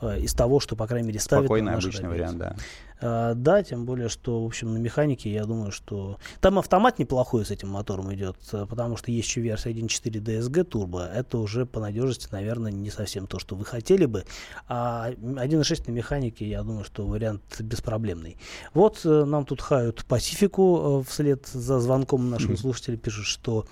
[0.02, 2.56] Э, из того, что, по крайней мере, ставит Спокойный обычный вариант, да.
[3.02, 6.18] А, да, тем более, что, в общем, на механике, я думаю, что...
[6.40, 10.64] Там автомат неплохой с этим мотором идет, э, потому что есть еще версия 1.4 DSG
[10.64, 11.06] турбо.
[11.06, 14.24] Это уже по надежности, наверное, не совсем то, что вы хотели бы.
[14.68, 18.36] А 1.6 на механике, я думаю, что вариант беспроблемный.
[18.72, 23.66] Вот нам тут хают Пасифику вслед за звонком нашего слушателя пишут, что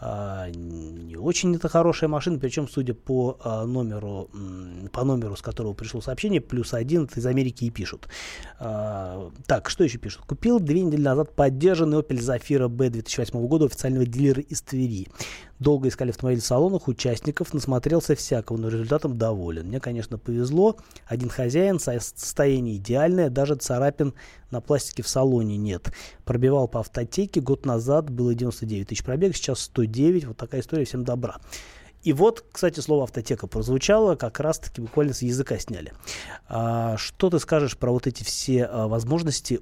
[0.00, 4.28] не очень это хорошая машина, причем, судя по а, номеру,
[4.92, 8.08] по номеру, с которого пришло сообщение, плюс один, это из Америки и пишут.
[8.58, 10.22] А, так, что еще пишут?
[10.26, 15.08] Купил две недели назад поддержанный Opel Zafira B 2008 года официального дилера из Твери.
[15.58, 19.68] Долго искали автомобиль в салонах участников, насмотрелся всякого, но результатом доволен.
[19.68, 20.76] Мне, конечно, повезло.
[21.06, 24.12] Один хозяин, состояние идеальное, даже царапин
[24.50, 25.92] на пластике в салоне нет.
[26.24, 30.26] Пробивал по автотеке, год назад было 99 тысяч пробег, сейчас 109.
[30.26, 31.40] Вот такая история, всем добра.
[32.02, 35.92] И вот, кстати, слово автотека прозвучало, как раз-таки буквально с языка сняли.
[36.48, 39.60] А, что ты скажешь про вот эти все а, возможности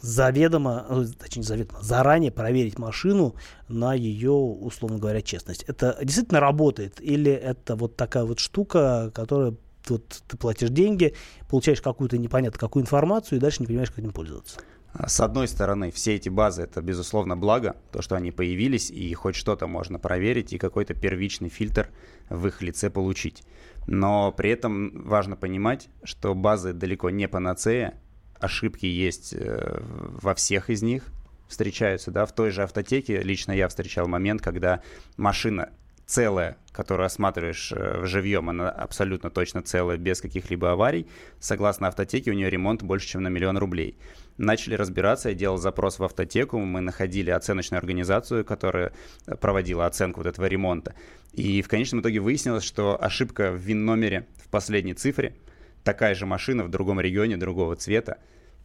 [0.00, 3.34] заведомо, ну, точнее заведомо, заранее проверить машину
[3.68, 5.64] на ее, условно говоря, честность.
[5.64, 9.54] Это действительно работает или это вот такая вот штука, которая
[9.88, 11.14] вот ты платишь деньги,
[11.48, 14.60] получаешь какую-то непонятно какую информацию и дальше не понимаешь, как этим пользоваться.
[15.06, 19.36] С одной стороны, все эти базы это безусловно благо, то, что они появились, и хоть
[19.36, 21.90] что-то можно проверить, и какой-то первичный фильтр
[22.28, 23.44] в их лице получить.
[23.86, 28.00] Но при этом важно понимать, что базы далеко не панацея,
[28.40, 31.04] ошибки есть э, во всех из них,
[31.48, 34.82] встречаются, да, в той же автотеке лично я встречал момент, когда
[35.16, 35.70] машина
[36.10, 41.06] целая, которую осматриваешь э, живьем, она абсолютно точно целая, без каких-либо аварий.
[41.38, 43.96] Согласно автотеке, у нее ремонт больше, чем на миллион рублей.
[44.36, 48.92] Начали разбираться, я делал запрос в автотеку, мы находили оценочную организацию, которая
[49.40, 50.94] проводила оценку вот этого ремонта.
[51.32, 55.34] И в конечном итоге выяснилось, что ошибка в ВИН-номере в последней цифре–
[55.84, 58.18] такая же машина в другом регионе, другого цвета,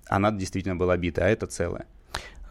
[0.07, 1.85] она действительно была бита, а это целая.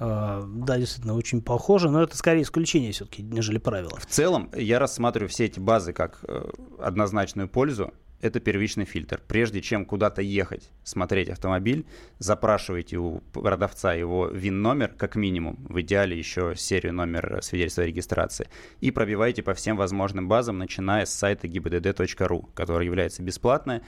[0.01, 3.97] Uh, да, действительно, очень похоже, но это скорее исключение все-таки, нежели правило.
[3.99, 7.93] В целом, я рассматриваю все эти базы как э, однозначную пользу.
[8.21, 9.21] Это первичный фильтр.
[9.29, 11.87] Прежде чем куда-то ехать, смотреть автомобиль,
[12.19, 18.49] запрашивайте у продавца его ВИН-номер, как минимум, в идеале еще серию номер свидетельства о регистрации,
[18.81, 23.83] и пробивайте по всем возможным базам, начиная с сайта gibdd.ru, который является бесплатной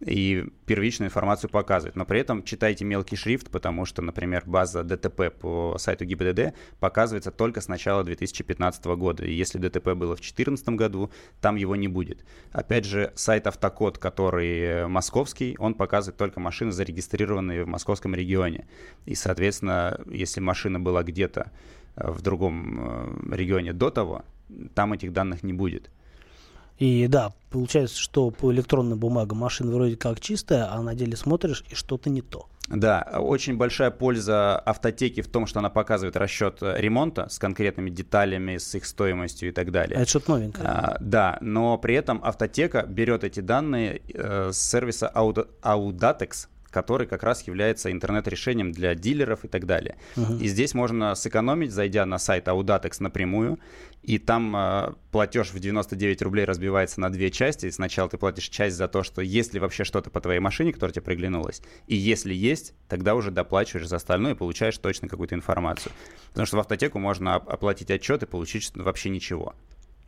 [0.00, 1.96] и первичную информацию показывает.
[1.96, 7.30] Но при этом читайте мелкий шрифт, потому что, например, база ДТП по сайту ГИБДД показывается
[7.30, 9.24] только с начала 2015 года.
[9.24, 11.10] И если ДТП было в 2014 году,
[11.40, 12.24] там его не будет.
[12.52, 18.66] Опять же, сайт Автокод, который московский, он показывает только машины, зарегистрированные в московском регионе.
[19.04, 21.50] И, соответственно, если машина была где-то
[21.96, 24.24] в другом э, регионе до того,
[24.74, 25.90] там этих данных не будет.
[26.80, 31.62] И да, получается, что по электронным бумагам машина вроде как чистая, а на деле смотришь,
[31.70, 32.46] и что-то не то.
[32.68, 38.56] Да, очень большая польза автотеки в том, что она показывает расчет ремонта с конкретными деталями,
[38.56, 39.98] с их стоимостью и так далее.
[39.98, 40.66] А это что-то новенькое.
[40.66, 47.22] А, да, но при этом автотека берет эти данные э, с сервиса Audatex, который как
[47.22, 49.96] раз является интернет-решением для дилеров и так далее.
[50.16, 50.40] Uh-huh.
[50.40, 53.58] И здесь можно сэкономить, зайдя на сайт Audatex напрямую,
[54.02, 57.66] и там э, платеж в 99 рублей разбивается на две части.
[57.66, 60.72] И сначала ты платишь часть за то, что есть ли вообще что-то по твоей машине,
[60.72, 65.34] которая тебе приглянулась, и если есть, тогда уже доплачиваешь за остальное и получаешь точно какую-то
[65.34, 65.92] информацию.
[66.28, 69.54] Потому что в автотеку можно оплатить отчет и получить вообще ничего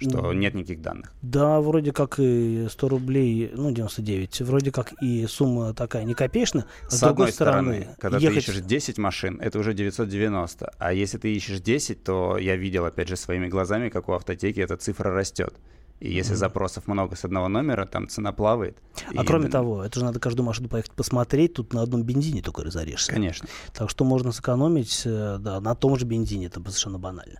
[0.02, 1.12] что нет никаких данных.
[1.22, 6.66] Да, вроде как и 100 рублей, ну, 99, вроде как и сумма такая не копеечная.
[6.86, 8.44] А с, с другой стороны, стороны когда ехать...
[8.44, 10.72] ты ищешь 10 машин, это уже 990.
[10.78, 14.60] А если ты ищешь 10, то я видел, опять же, своими глазами, как у автотеки
[14.60, 15.54] эта цифра растет.
[16.02, 16.36] И если mm-hmm.
[16.36, 18.76] запросов много с одного номера, там цена плавает.
[19.16, 19.24] А и...
[19.24, 23.12] кроме того, это же надо каждую машину поехать посмотреть, тут на одном бензине только разоришься.
[23.12, 23.46] Конечно.
[23.72, 27.38] Так что можно сэкономить э, да, на том же бензине, это совершенно банально.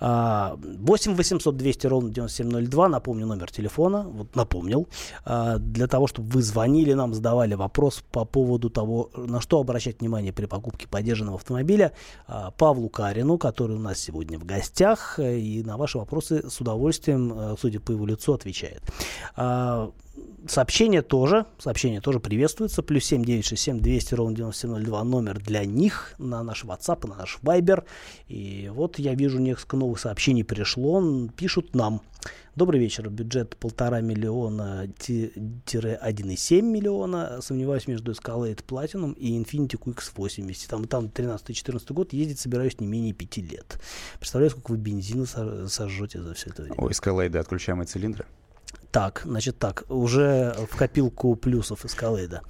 [0.00, 4.88] 8 800 200 ровно 9702, напомню номер телефона, вот напомнил,
[5.24, 10.00] а, для того, чтобы вы звонили нам, задавали вопрос по поводу того, на что обращать
[10.00, 11.92] внимание при покупке поддержанного автомобиля
[12.26, 17.32] а, Павлу Карину, который у нас сегодня в гостях, и на ваши вопросы с удовольствием,
[17.32, 18.82] э, судя по его лицу, отвечает.
[19.36, 19.90] А,
[20.46, 22.82] сообщение тоже, сообщение тоже приветствуется.
[22.82, 27.84] Плюс 7967 200 ровно 9702 номер для них на наш WhatsApp на наш Viber.
[28.28, 31.02] И вот я вижу несколько новых сообщений пришло.
[31.36, 32.02] Пишут нам.
[32.54, 33.08] Добрый вечер.
[33.08, 37.40] Бюджет полтора миллиона 1,7 миллиона.
[37.40, 40.68] Сомневаюсь между Escalade Platinum и Infiniti QX80.
[40.68, 42.12] Там, там 13-14 год.
[42.12, 43.80] Ездить собираюсь не менее 5 лет.
[44.18, 45.26] Представляю, сколько вы бензина
[45.68, 46.76] сожжете за все это время.
[46.78, 48.26] У Escalade отключаемые цилиндры?
[48.92, 52.40] Так, значит так, уже в копилку плюсов Escalade.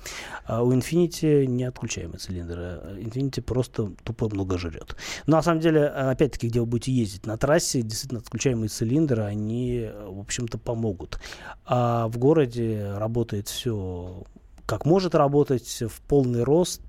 [0.44, 2.80] А у Infinity не отключаемые цилиндры.
[2.98, 4.96] Infinity просто тупо много жрет.
[5.26, 9.88] Но на самом деле, опять-таки, где вы будете ездить на трассе, действительно отключаемые цилиндры, они,
[10.04, 11.20] в общем-то, помогут.
[11.64, 14.24] А в городе работает все
[14.66, 16.80] как может работать в полный рост,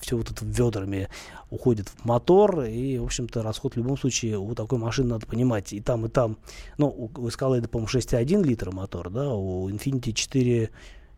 [0.00, 1.08] все вот это ведрами
[1.50, 5.72] уходит в мотор, и, в общем-то, расход в любом случае у такой машины надо понимать.
[5.72, 6.38] И там, и там,
[6.76, 10.70] ну, у, Escalade, по-моему, 6,1 литра мотор, да, у Infiniti 4,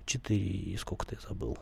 [0.06, 1.58] 4, сколько-то я забыл,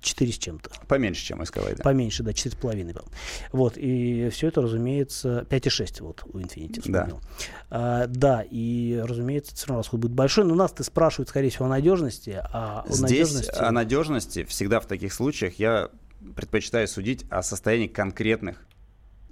[0.00, 0.70] 4 с чем-то.
[0.86, 1.82] Поменьше, чем Escalade.
[1.82, 3.04] Поменьше, да, 4,5.
[3.52, 7.20] Вот, и все это, разумеется, 5,6 вот у Infiniti вспомнил.
[7.20, 7.24] Да.
[7.70, 11.64] А, да, и, разумеется, все равно расход будет большой, но нас ты спрашивают, скорее всего,
[11.64, 13.50] о надежности, а о Здесь надежности...
[13.50, 15.88] о надежности всегда в таких случаях я
[16.36, 18.66] предпочитаю судить о состоянии конкретных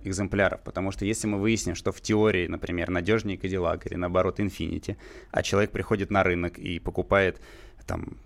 [0.05, 4.96] экземпляров, потому что если мы выясним, что в теории, например, надежнее Cadillac или наоборот Infinity,
[5.31, 7.40] а человек приходит на рынок и покупает
[7.87, 8.16] там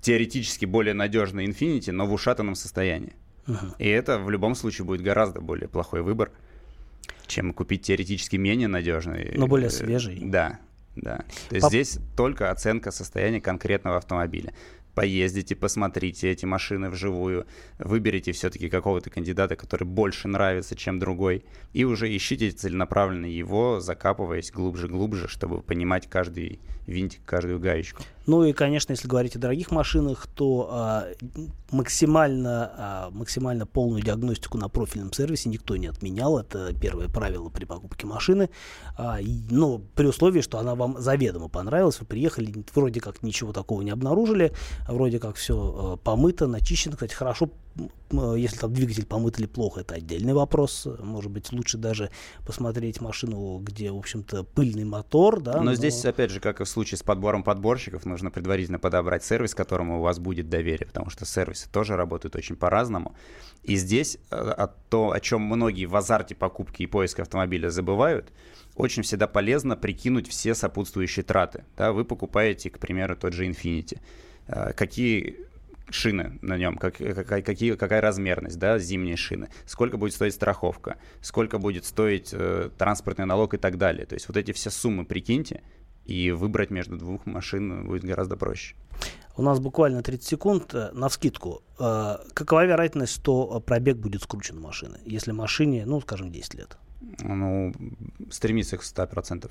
[0.00, 3.14] теоретически более надежный Infinity, но в ушатанном состоянии.
[3.46, 3.74] Uh-huh.
[3.78, 6.30] И это в любом случае будет гораздо более плохой выбор,
[7.26, 9.32] чем купить теоретически менее надежный.
[9.34, 10.18] Но более свежий.
[10.22, 10.60] Да,
[10.96, 11.24] да.
[11.48, 11.70] То есть Поп...
[11.70, 14.52] здесь только оценка состояния конкретного автомобиля
[14.94, 17.46] поездите, посмотрите эти машины вживую,
[17.78, 24.50] выберите все-таки какого-то кандидата, который больше нравится, чем другой, и уже ищите целенаправленно его, закапываясь
[24.50, 28.02] глубже-глубже, чтобы понимать каждый винтик, каждую гаечку.
[28.26, 31.08] Ну и, конечно, если говорить о дорогих машинах, то а,
[31.70, 36.38] максимально, а, максимально полную диагностику на профильном сервисе никто не отменял.
[36.38, 38.50] Это первое правило при покупке машины.
[38.96, 43.52] А, и, но при условии, что она вам заведомо понравилась, вы приехали, вроде как ничего
[43.52, 44.52] такого не обнаружили,
[44.88, 46.94] вроде как все а, помыто, начищено.
[46.94, 47.50] Кстати, хорошо
[48.10, 50.86] если там двигатель помыт или плохо, это отдельный вопрос.
[51.00, 52.10] Может быть, лучше даже
[52.46, 55.40] посмотреть машину, где, в общем-то, пыльный мотор.
[55.40, 58.78] Да, но, но здесь, опять же, как и в случае с подбором подборщиков, нужно предварительно
[58.78, 63.14] подобрать сервис, которому у вас будет доверие, потому что сервисы тоже работают очень по-разному.
[63.62, 68.32] И здесь э, о, то, о чем многие в азарте покупки и поиска автомобиля забывают,
[68.74, 71.64] очень всегда полезно прикинуть все сопутствующие траты.
[71.76, 74.00] Да, вы покупаете, к примеру, тот же Infinity.
[74.48, 75.46] Э, какие
[75.92, 80.96] шины на нем, как, какая, какие, какая размерность, да, зимние шины, сколько будет стоить страховка,
[81.20, 84.06] сколько будет стоить э, транспортный налог и так далее.
[84.06, 85.62] То есть вот эти все суммы прикиньте,
[86.04, 88.74] и выбрать между двух машин будет гораздо проще.
[89.36, 91.62] У нас буквально 30 секунд э, на вскидку.
[91.78, 96.76] Э, какова вероятность, что пробег будет скручен машины, если машине, ну, скажем, 10 лет?
[97.20, 97.72] Ну,
[98.30, 99.50] стремится к 100%.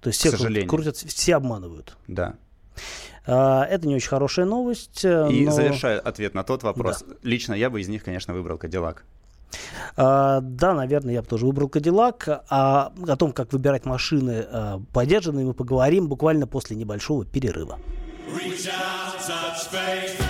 [0.00, 1.96] То есть все крутят, все обманывают?
[2.06, 2.36] Да.
[3.26, 5.04] А, это не очень хорошая новость.
[5.04, 5.52] Э, И но...
[5.52, 7.14] завершая ответ на тот вопрос, да.
[7.22, 9.04] лично я бы из них, конечно, выбрал Кадиллак.
[9.96, 12.44] А, да, наверное, я бы тоже выбрал Кадиллак.
[12.48, 17.78] А о том, как выбирать машины а, подержанные, мы поговорим буквально после небольшого перерыва.
[18.32, 19.10] Reach out,
[19.72, 20.29] Давиногаз.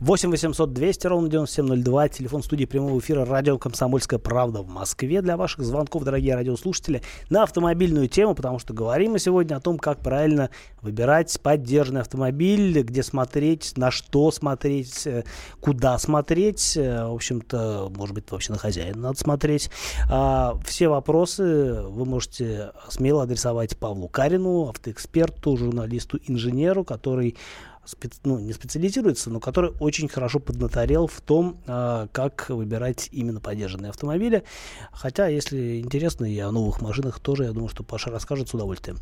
[0.00, 5.36] 8 800 200 ровно 9702, телефон студии прямого эфира радио «Комсомольская правда» в Москве для
[5.36, 9.98] ваших звонков, дорогие радиослушатели, на автомобильную тему, потому что говорим мы сегодня о том, как
[9.98, 10.48] правильно
[10.80, 15.24] выбирать поддержанный автомобиль, где смотреть, на что смотреть, э,
[15.60, 19.68] куда смотреть, э, в общем-то, может быть, вообще на хозяина надо смотреть.
[20.10, 27.36] А, все вопросы вы можете смело адресовать Павлу Карину, автоэксперту, журналисту, инженеру, который
[27.84, 33.40] спец, ну, не специализируется, но который очень хорошо поднаторел в том, э, как выбирать именно
[33.40, 34.44] поддержанные автомобили.
[34.92, 38.98] Хотя, если интересно, и о новых машинах тоже, я думаю, что Паша расскажет с удовольствием.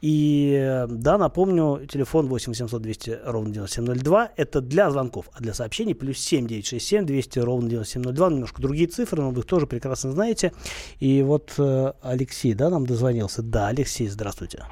[0.00, 4.30] И да, напомню, телефон 8 800 200 ровно 9702.
[4.36, 8.30] Это для звонков, а для сообщений плюс 7 967 200 ровно 9702.
[8.30, 10.52] Немножко другие цифры, но вы их тоже прекрасно знаете.
[10.98, 13.42] И вот э, Алексей, да, нам дозвонился.
[13.42, 14.64] Да, Алексей, здравствуйте.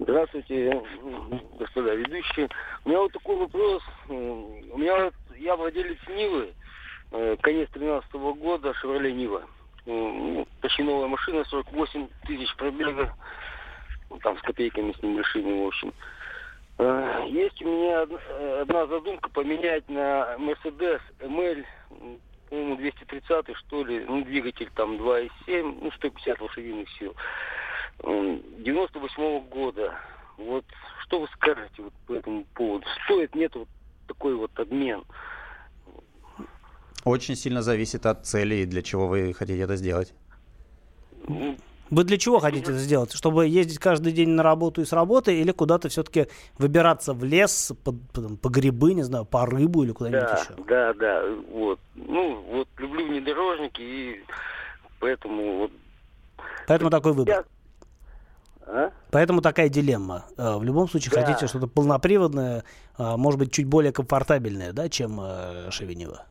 [0.00, 0.82] Здравствуйте,
[1.58, 2.48] господа ведущие.
[2.84, 3.82] У меня вот такой вопрос.
[4.08, 6.52] У меня я владелец Нивы,
[7.12, 9.44] э, конец 13 -го года, Шевроле Нива.
[9.86, 13.14] Ну, почти новая машина, 48 тысяч пробега,
[14.10, 15.92] ну, там с копейками с небольшими, в общем.
[16.78, 18.02] Э, есть у меня
[18.62, 21.64] одна задумка поменять на Mercedes ML,
[22.50, 27.14] по-моему, 230 что ли, ну, двигатель там 2,7, ну, 150 лошадиных сил.
[28.02, 29.94] 98 -го года.
[30.36, 30.64] Вот
[31.02, 32.86] что вы скажете вот по этому поводу?
[33.04, 33.68] Стоит, нет вот
[34.08, 35.04] такой вот обмен?
[37.04, 40.14] Очень сильно зависит от цели и для чего вы хотите это сделать.
[41.90, 43.12] Вы для чего хотите это сделать?
[43.12, 46.28] Чтобы ездить каждый день на работу и с работы, или куда-то все-таки
[46.58, 50.64] выбираться в лес по, по, по грибы, не знаю, по рыбу или куда-нибудь да, еще?
[50.66, 51.22] Да, да,
[51.52, 51.78] вот.
[51.94, 54.24] Ну, вот люблю внедорожники, и
[54.98, 55.72] поэтому вот...
[56.66, 57.44] Поэтому такой выбор.
[58.66, 58.90] А?
[59.10, 60.24] Поэтому такая дилемма.
[60.36, 61.24] Э, в любом случае, да.
[61.24, 62.64] хотите что-то полноприводное,
[62.96, 66.26] а, может быть, чуть более комфортабельное, да, чем э, Шевинева?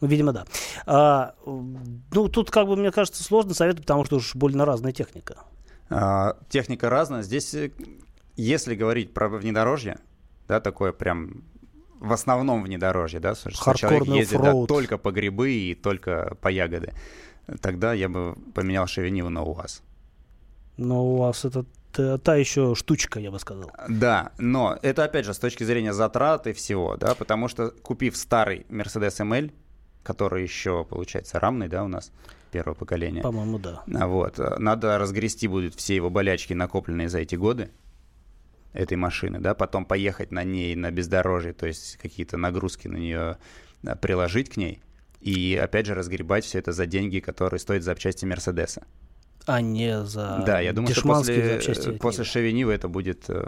[0.00, 0.44] Ну, видимо, да.
[0.86, 5.36] А, ну, тут, как бы, мне кажется, сложно советовать, потому что уж больно разная техника.
[5.90, 7.22] А, техника разная.
[7.22, 7.72] Здесь, э,
[8.36, 9.98] если говорить про внедорожье,
[10.46, 11.42] да, такое прям
[11.98, 16.94] в основном внедорожье, да, что человек ездит да, только по грибы и только по ягоды,
[17.60, 19.82] тогда я бы поменял Шевиниву на УАЗ.
[20.78, 21.64] Но у вас это
[22.18, 23.70] та еще штучка, я бы сказал.
[23.88, 28.16] Да, но это опять же с точки зрения затрат и всего, да, потому что купив
[28.16, 29.52] старый Mercedes ML,
[30.04, 32.12] который еще, получается, рамный, да, у нас
[32.52, 33.22] первого поколения.
[33.22, 33.82] По-моему, да.
[33.92, 37.70] А Вот, надо разгрести будет все его болячки, накопленные за эти годы
[38.72, 43.38] этой машины, да, потом поехать на ней на бездорожье, то есть какие-то нагрузки на нее
[44.00, 44.80] приложить к ней,
[45.20, 48.86] и опять же разгребать все это за деньги, которые стоят запчасти Мерседеса
[49.48, 51.60] а не за Да, я думаю, что после,
[52.00, 53.24] после Шевинива это будет...
[53.28, 53.46] Э,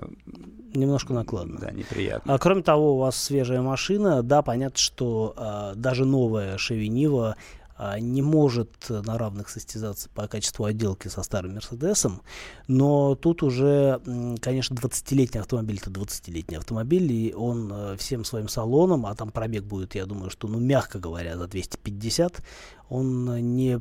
[0.73, 1.59] Немножко накладно.
[1.61, 2.35] Да, неприятно.
[2.35, 4.23] А, кроме того, у вас свежая машина.
[4.23, 7.60] Да, понятно, что а, даже новая Шевинива а,
[7.99, 12.23] не может на равных состязаться по качеству отделки со старым Мерседесом,
[12.69, 14.01] но тут уже,
[14.41, 19.65] конечно, 20-летний автомобиль это 20-летний автомобиль, и он э, всем своим салоном, а там пробег
[19.65, 22.43] будет, я думаю, что, ну, мягко говоря, за 250,
[22.89, 23.81] он не,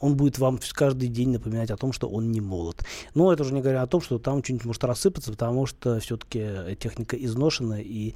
[0.00, 2.84] он будет вам каждый день напоминать о том, что он не молод.
[3.14, 6.76] Но это уже не говоря о том, что там что-нибудь может рассыпаться, потому что все-таки
[6.78, 8.14] техника изношена и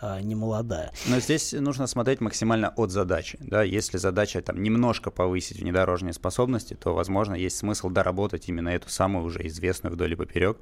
[0.00, 0.92] а, не молодая.
[1.08, 3.38] Но здесь нужно смотреть максимально от задачи.
[3.40, 3.62] Да?
[3.62, 9.24] Если задача там, немножко повысить внедорожные способности, то, возможно, есть смысл доработать именно эту самую
[9.24, 10.58] уже известную вдоль и поперек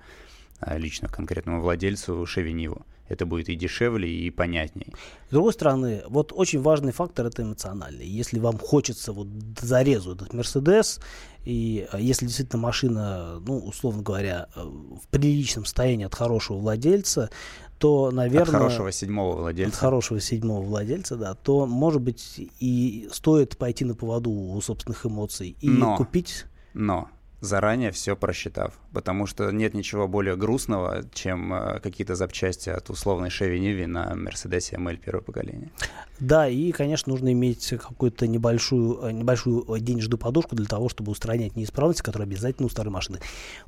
[0.60, 2.84] а, лично конкретному владельцу Шевиниву.
[3.08, 4.92] Это будет и дешевле, и понятнее.
[5.28, 8.06] С другой стороны, вот очень важный фактор это эмоциональный.
[8.06, 9.28] Если вам хочется вот
[9.60, 11.00] зарезу этот Мерседес,
[11.44, 17.30] и а, если действительно машина, ну, условно говоря, э, в приличном состоянии от хорошего владельца,
[17.78, 18.42] то, наверное...
[18.42, 19.76] От хорошего седьмого владельца.
[19.76, 21.34] От хорошего седьмого владельца, да.
[21.34, 26.44] То, может быть, и стоит пойти на поводу у собственных эмоций и но, купить...
[26.74, 27.08] Но
[27.40, 28.74] заранее все просчитав.
[28.92, 34.12] Потому что нет ничего более грустного, чем э, какие-то запчасти от условной Chevy Nivi на
[34.14, 35.70] Mercedes ML первого поколения.
[36.20, 41.56] Да, и, конечно, нужно иметь какую-то небольшую, э, небольшую денежную подушку для того, чтобы устранять
[41.56, 43.20] неисправности, которые обязательно у старой машины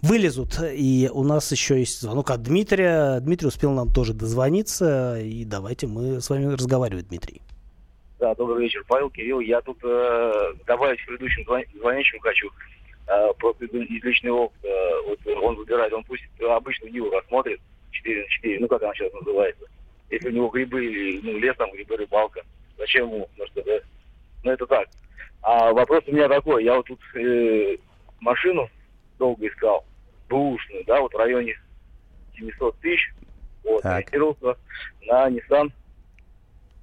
[0.03, 0.61] вылезут.
[0.63, 3.21] И у нас еще есть звонок от Дмитрия.
[3.21, 7.43] Дмитрий успел нам тоже дозвониться, и давайте мы с вами разговаривать, Дмитрий.
[8.19, 9.41] Да, добрый вечер, Павел, Кирилл.
[9.41, 10.33] Я тут э,
[10.67, 11.43] добавить к предыдущим
[11.79, 12.51] звонящим хочу э,
[13.39, 14.69] про из личного опыта.
[15.07, 19.13] Вот он выбирает, он пусть обычную Ниву рассмотрит, 4 на 4, ну как она сейчас
[19.13, 19.65] называется.
[20.11, 22.43] Если у него грибы ну, лес, там грибы, рыбалка,
[22.79, 23.83] зачем ему Мерседес?
[24.43, 24.89] Ну это так.
[25.43, 27.77] А вопрос у меня такой, я вот тут э,
[28.21, 28.69] машину
[29.19, 29.85] долго искал,
[30.29, 31.59] бэушную, да, вот в районе
[32.37, 33.13] 700 тысяч,
[33.65, 34.59] вот, ориентировался
[35.07, 35.71] на Nissan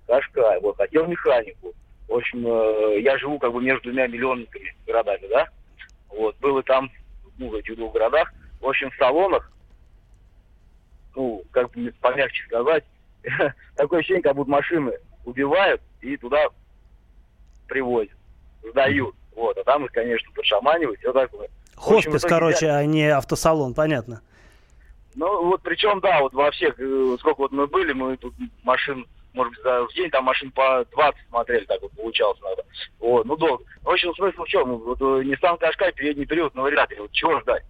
[0.08, 1.74] Qashqai, вот, хотел механику.
[2.08, 5.48] В общем, э, я живу как бы между двумя миллионниками городами, да,
[6.10, 6.92] вот, был и там,
[7.38, 8.32] ну, в этих двух городах.
[8.60, 9.52] В общем, в салонах,
[11.16, 12.84] ну, как бы помягче сказать,
[13.76, 14.94] такое ощущение, как будто машины
[15.26, 16.48] убивают и туда
[17.68, 18.16] привозят,
[18.64, 19.16] сдают.
[19.36, 21.50] Вот, а там их, конечно, подшаманивают, все такое.
[21.76, 22.78] Хоспис, общем, короче, я...
[22.78, 24.22] а не автосалон, понятно.
[25.16, 28.34] Ну, вот причем, да, вот во всех, э, сколько вот мы были, мы тут
[28.64, 29.06] машин
[29.38, 32.66] может быть, за, в день там машин по 20 смотрели, так вот получалось надо.
[33.00, 33.64] Вот, ну долго.
[33.84, 34.78] В общем, смысл в чем?
[34.78, 37.02] Вот э, Nissan Qashqai передний период на вариаторе.
[37.02, 37.64] Вот чего ждать?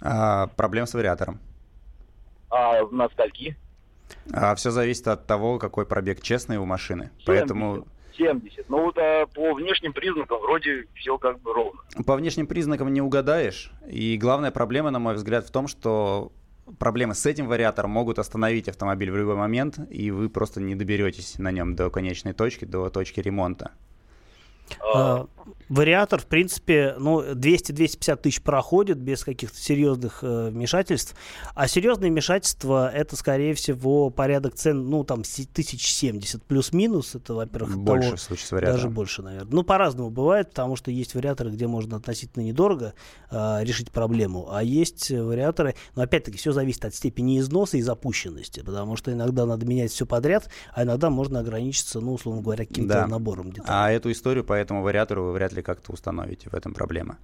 [0.00, 1.38] А, проблем с вариатором.
[2.50, 3.56] А на скольки?
[4.32, 7.10] А, все зависит от того, какой пробег честный у машины.
[7.18, 7.26] 70.
[7.26, 7.86] Поэтому
[8.16, 8.68] 70.
[8.68, 11.80] Ну вот а по внешним признакам вроде все как бы ровно.
[12.06, 13.72] По внешним признакам не угадаешь.
[13.88, 16.32] И главная проблема, на мой взгляд, в том, что
[16.78, 21.38] проблемы с этим вариатором могут остановить автомобиль в любой момент, и вы просто не доберетесь
[21.38, 23.72] на нем до конечной точки, до точки ремонта.
[24.94, 25.26] А,
[25.68, 31.14] вариатор, в принципе, ну, 200-250 тысяч проходит без каких-то серьезных э, вмешательств.
[31.54, 37.14] А серьезные вмешательства это, скорее всего, порядок цен, ну, там, тысяч семьдесят плюс-минус.
[37.14, 38.76] Это, во-первых, больше того, в случае с вариатором.
[38.76, 39.52] Даже больше, наверное.
[39.52, 42.94] Ну, по-разному бывает, потому что есть вариаторы, где можно относительно недорого
[43.30, 48.60] э, решить проблему, а есть вариаторы, но опять-таки все зависит от степени износа и запущенности,
[48.60, 52.94] потому что иногда надо менять все подряд, а иногда можно ограничиться, ну, условно говоря, каким-то
[52.94, 53.06] да.
[53.06, 53.68] набором деталей.
[53.68, 56.50] А эту историю по этому вариатору вряд ли как-то установите.
[56.50, 57.16] В этом проблема.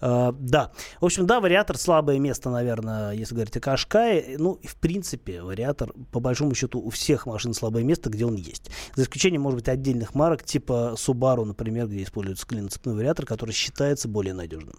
[0.00, 0.70] Uh, да.
[1.00, 4.36] В общем, да, вариатор слабое место, наверное, если говорить о Кашкае.
[4.38, 8.70] Ну, в принципе, вариатор, по большому счету, у всех машин слабое место, где он есть.
[8.94, 14.08] За исключением, может быть, отдельных марок, типа Subaru, например, где используется клиноцепной вариатор, который считается
[14.08, 14.76] более надежным.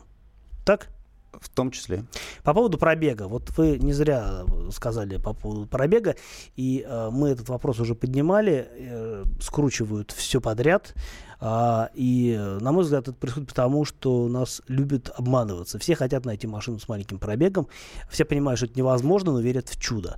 [0.65, 0.87] Так?
[1.33, 2.05] В том числе.
[2.43, 3.27] По поводу пробега.
[3.27, 6.15] Вот вы не зря сказали по поводу пробега,
[6.55, 8.67] и э, мы этот вопрос уже поднимали.
[8.71, 10.93] Э, скручивают все подряд.
[11.41, 15.79] А, и, на мой взгляд, это происходит потому, что нас любят обманываться.
[15.79, 17.67] Все хотят найти машину с маленьким пробегом.
[18.09, 20.17] Все понимают, что это невозможно, но верят в чудо.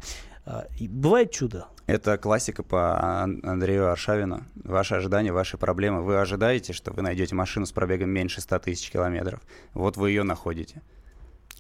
[0.80, 1.68] И бывает чудо.
[1.86, 4.46] Это классика по Андрею Аршавину.
[4.56, 6.02] Ваши ожидания, ваши проблемы.
[6.02, 9.42] Вы ожидаете, что вы найдете машину с пробегом меньше 100 тысяч километров.
[9.74, 10.82] Вот вы ее находите.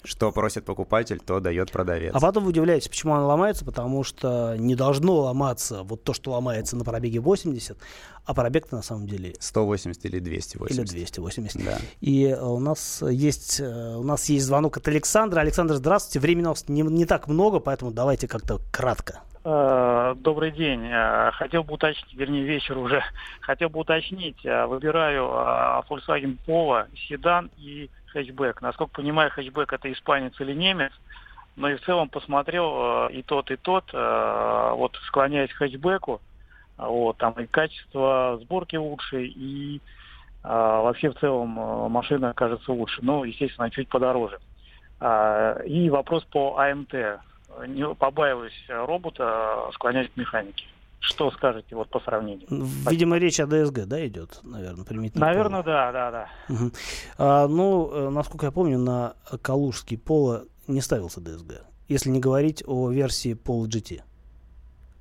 [0.03, 2.13] Что просит покупатель, то дает продавец.
[2.15, 6.31] А потом вы удивляетесь, почему она ломается, потому что не должно ломаться вот то, что
[6.31, 7.77] ломается на пробеге 80,
[8.25, 9.33] а пробег-то на самом деле...
[9.39, 10.93] 180 или 280.
[10.93, 11.65] Или 280.
[11.65, 11.77] Да.
[11.99, 15.39] И э, у нас есть, э, у нас есть звонок от Александра.
[15.39, 16.19] Александр, здравствуйте.
[16.19, 19.21] Времени у нас не, не так много, поэтому давайте как-то кратко.
[19.43, 20.89] Э, добрый день.
[21.33, 23.03] Хотел бы уточнить, вернее, вечер уже.
[23.41, 24.43] Хотел бы уточнить.
[24.43, 25.25] Выбираю
[25.89, 28.61] Volkswagen Polo, седан и хэтчбэк.
[28.61, 30.91] Насколько понимаю, хэтчбэк это испанец или немец.
[31.55, 36.21] Но и в целом посмотрел э, и тот, и тот, э, вот склоняясь к хэтчбеку,
[36.77, 39.81] вот, там и качество сборки лучше, и
[40.43, 41.49] вообще в целом
[41.91, 44.39] машина кажется лучше, но, естественно, чуть подороже.
[45.01, 46.93] А, и вопрос по АМТ.
[47.67, 50.65] Не побаиваюсь робота склонять к механике.
[51.01, 52.47] Что скажете вот по сравнению?
[52.87, 55.25] Видимо, речь о ДСГ, да, идет, наверное, примитивно.
[55.25, 56.29] Наверное, да, да, да.
[56.47, 56.71] Угу.
[57.17, 62.63] А, ну, э, насколько я помню, на Калужский Поло не ставился ДСГ, если не говорить
[62.67, 64.03] о версии Polo GT.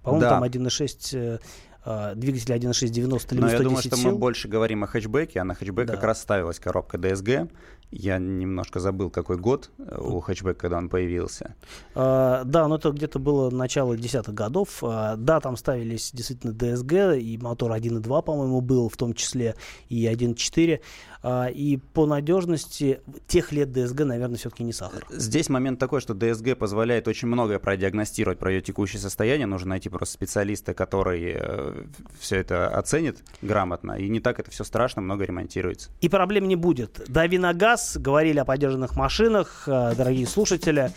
[0.03, 0.31] По-моему, да.
[0.31, 1.41] там 1.6
[1.85, 4.13] э, двигатель 1.6 90 или Но я думаю, что сил.
[4.13, 5.95] мы больше говорим о хэтчбеке, а на хэтчбек да.
[5.95, 7.51] как раз ставилась коробка DSG.
[7.91, 11.57] Я немножко забыл, какой год э, у хэтчбека, когда он появился.
[11.95, 14.79] А, да, но это где-то было начало десятых годов.
[14.83, 19.57] А, да, там ставились действительно DSG, и мотор 1.2, по-моему, был в том числе,
[19.89, 20.81] и 1.4.
[21.23, 25.05] А, и по надежности тех лет DSG, наверное, все-таки не сахар.
[25.11, 29.47] Здесь момент такой, что DSG позволяет очень многое продиагностировать про ее текущее состояние.
[29.47, 31.85] Нужно найти просто специалиста, который э,
[32.19, 33.93] все это оценит грамотно.
[33.93, 35.91] И не так это все страшно, много ремонтируется.
[36.01, 37.03] И проблем не будет.
[37.09, 40.91] Дави на газ, говорили о подержанных машинах, э, дорогие слушатели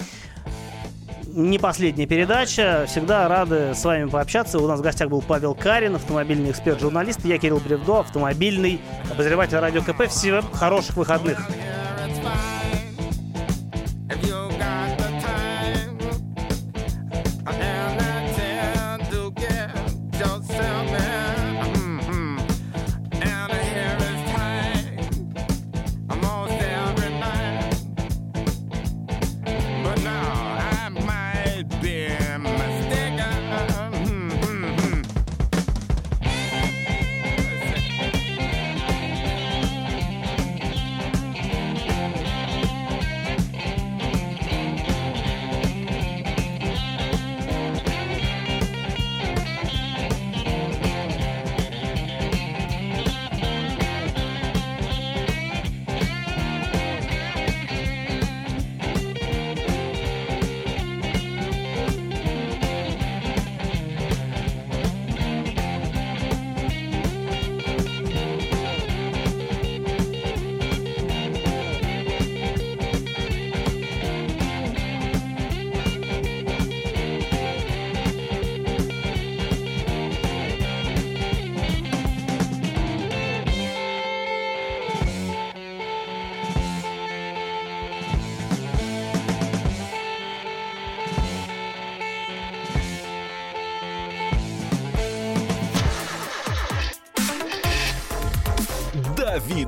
[1.34, 2.86] не последняя передача.
[2.88, 4.60] Всегда рады с вами пообщаться.
[4.60, 7.26] У нас в гостях был Павел Карин, автомобильный эксперт-журналист.
[7.26, 8.80] Я Кирилл Бревдо, автомобильный
[9.12, 10.08] обозреватель радио КП.
[10.08, 11.40] Всем хороших выходных.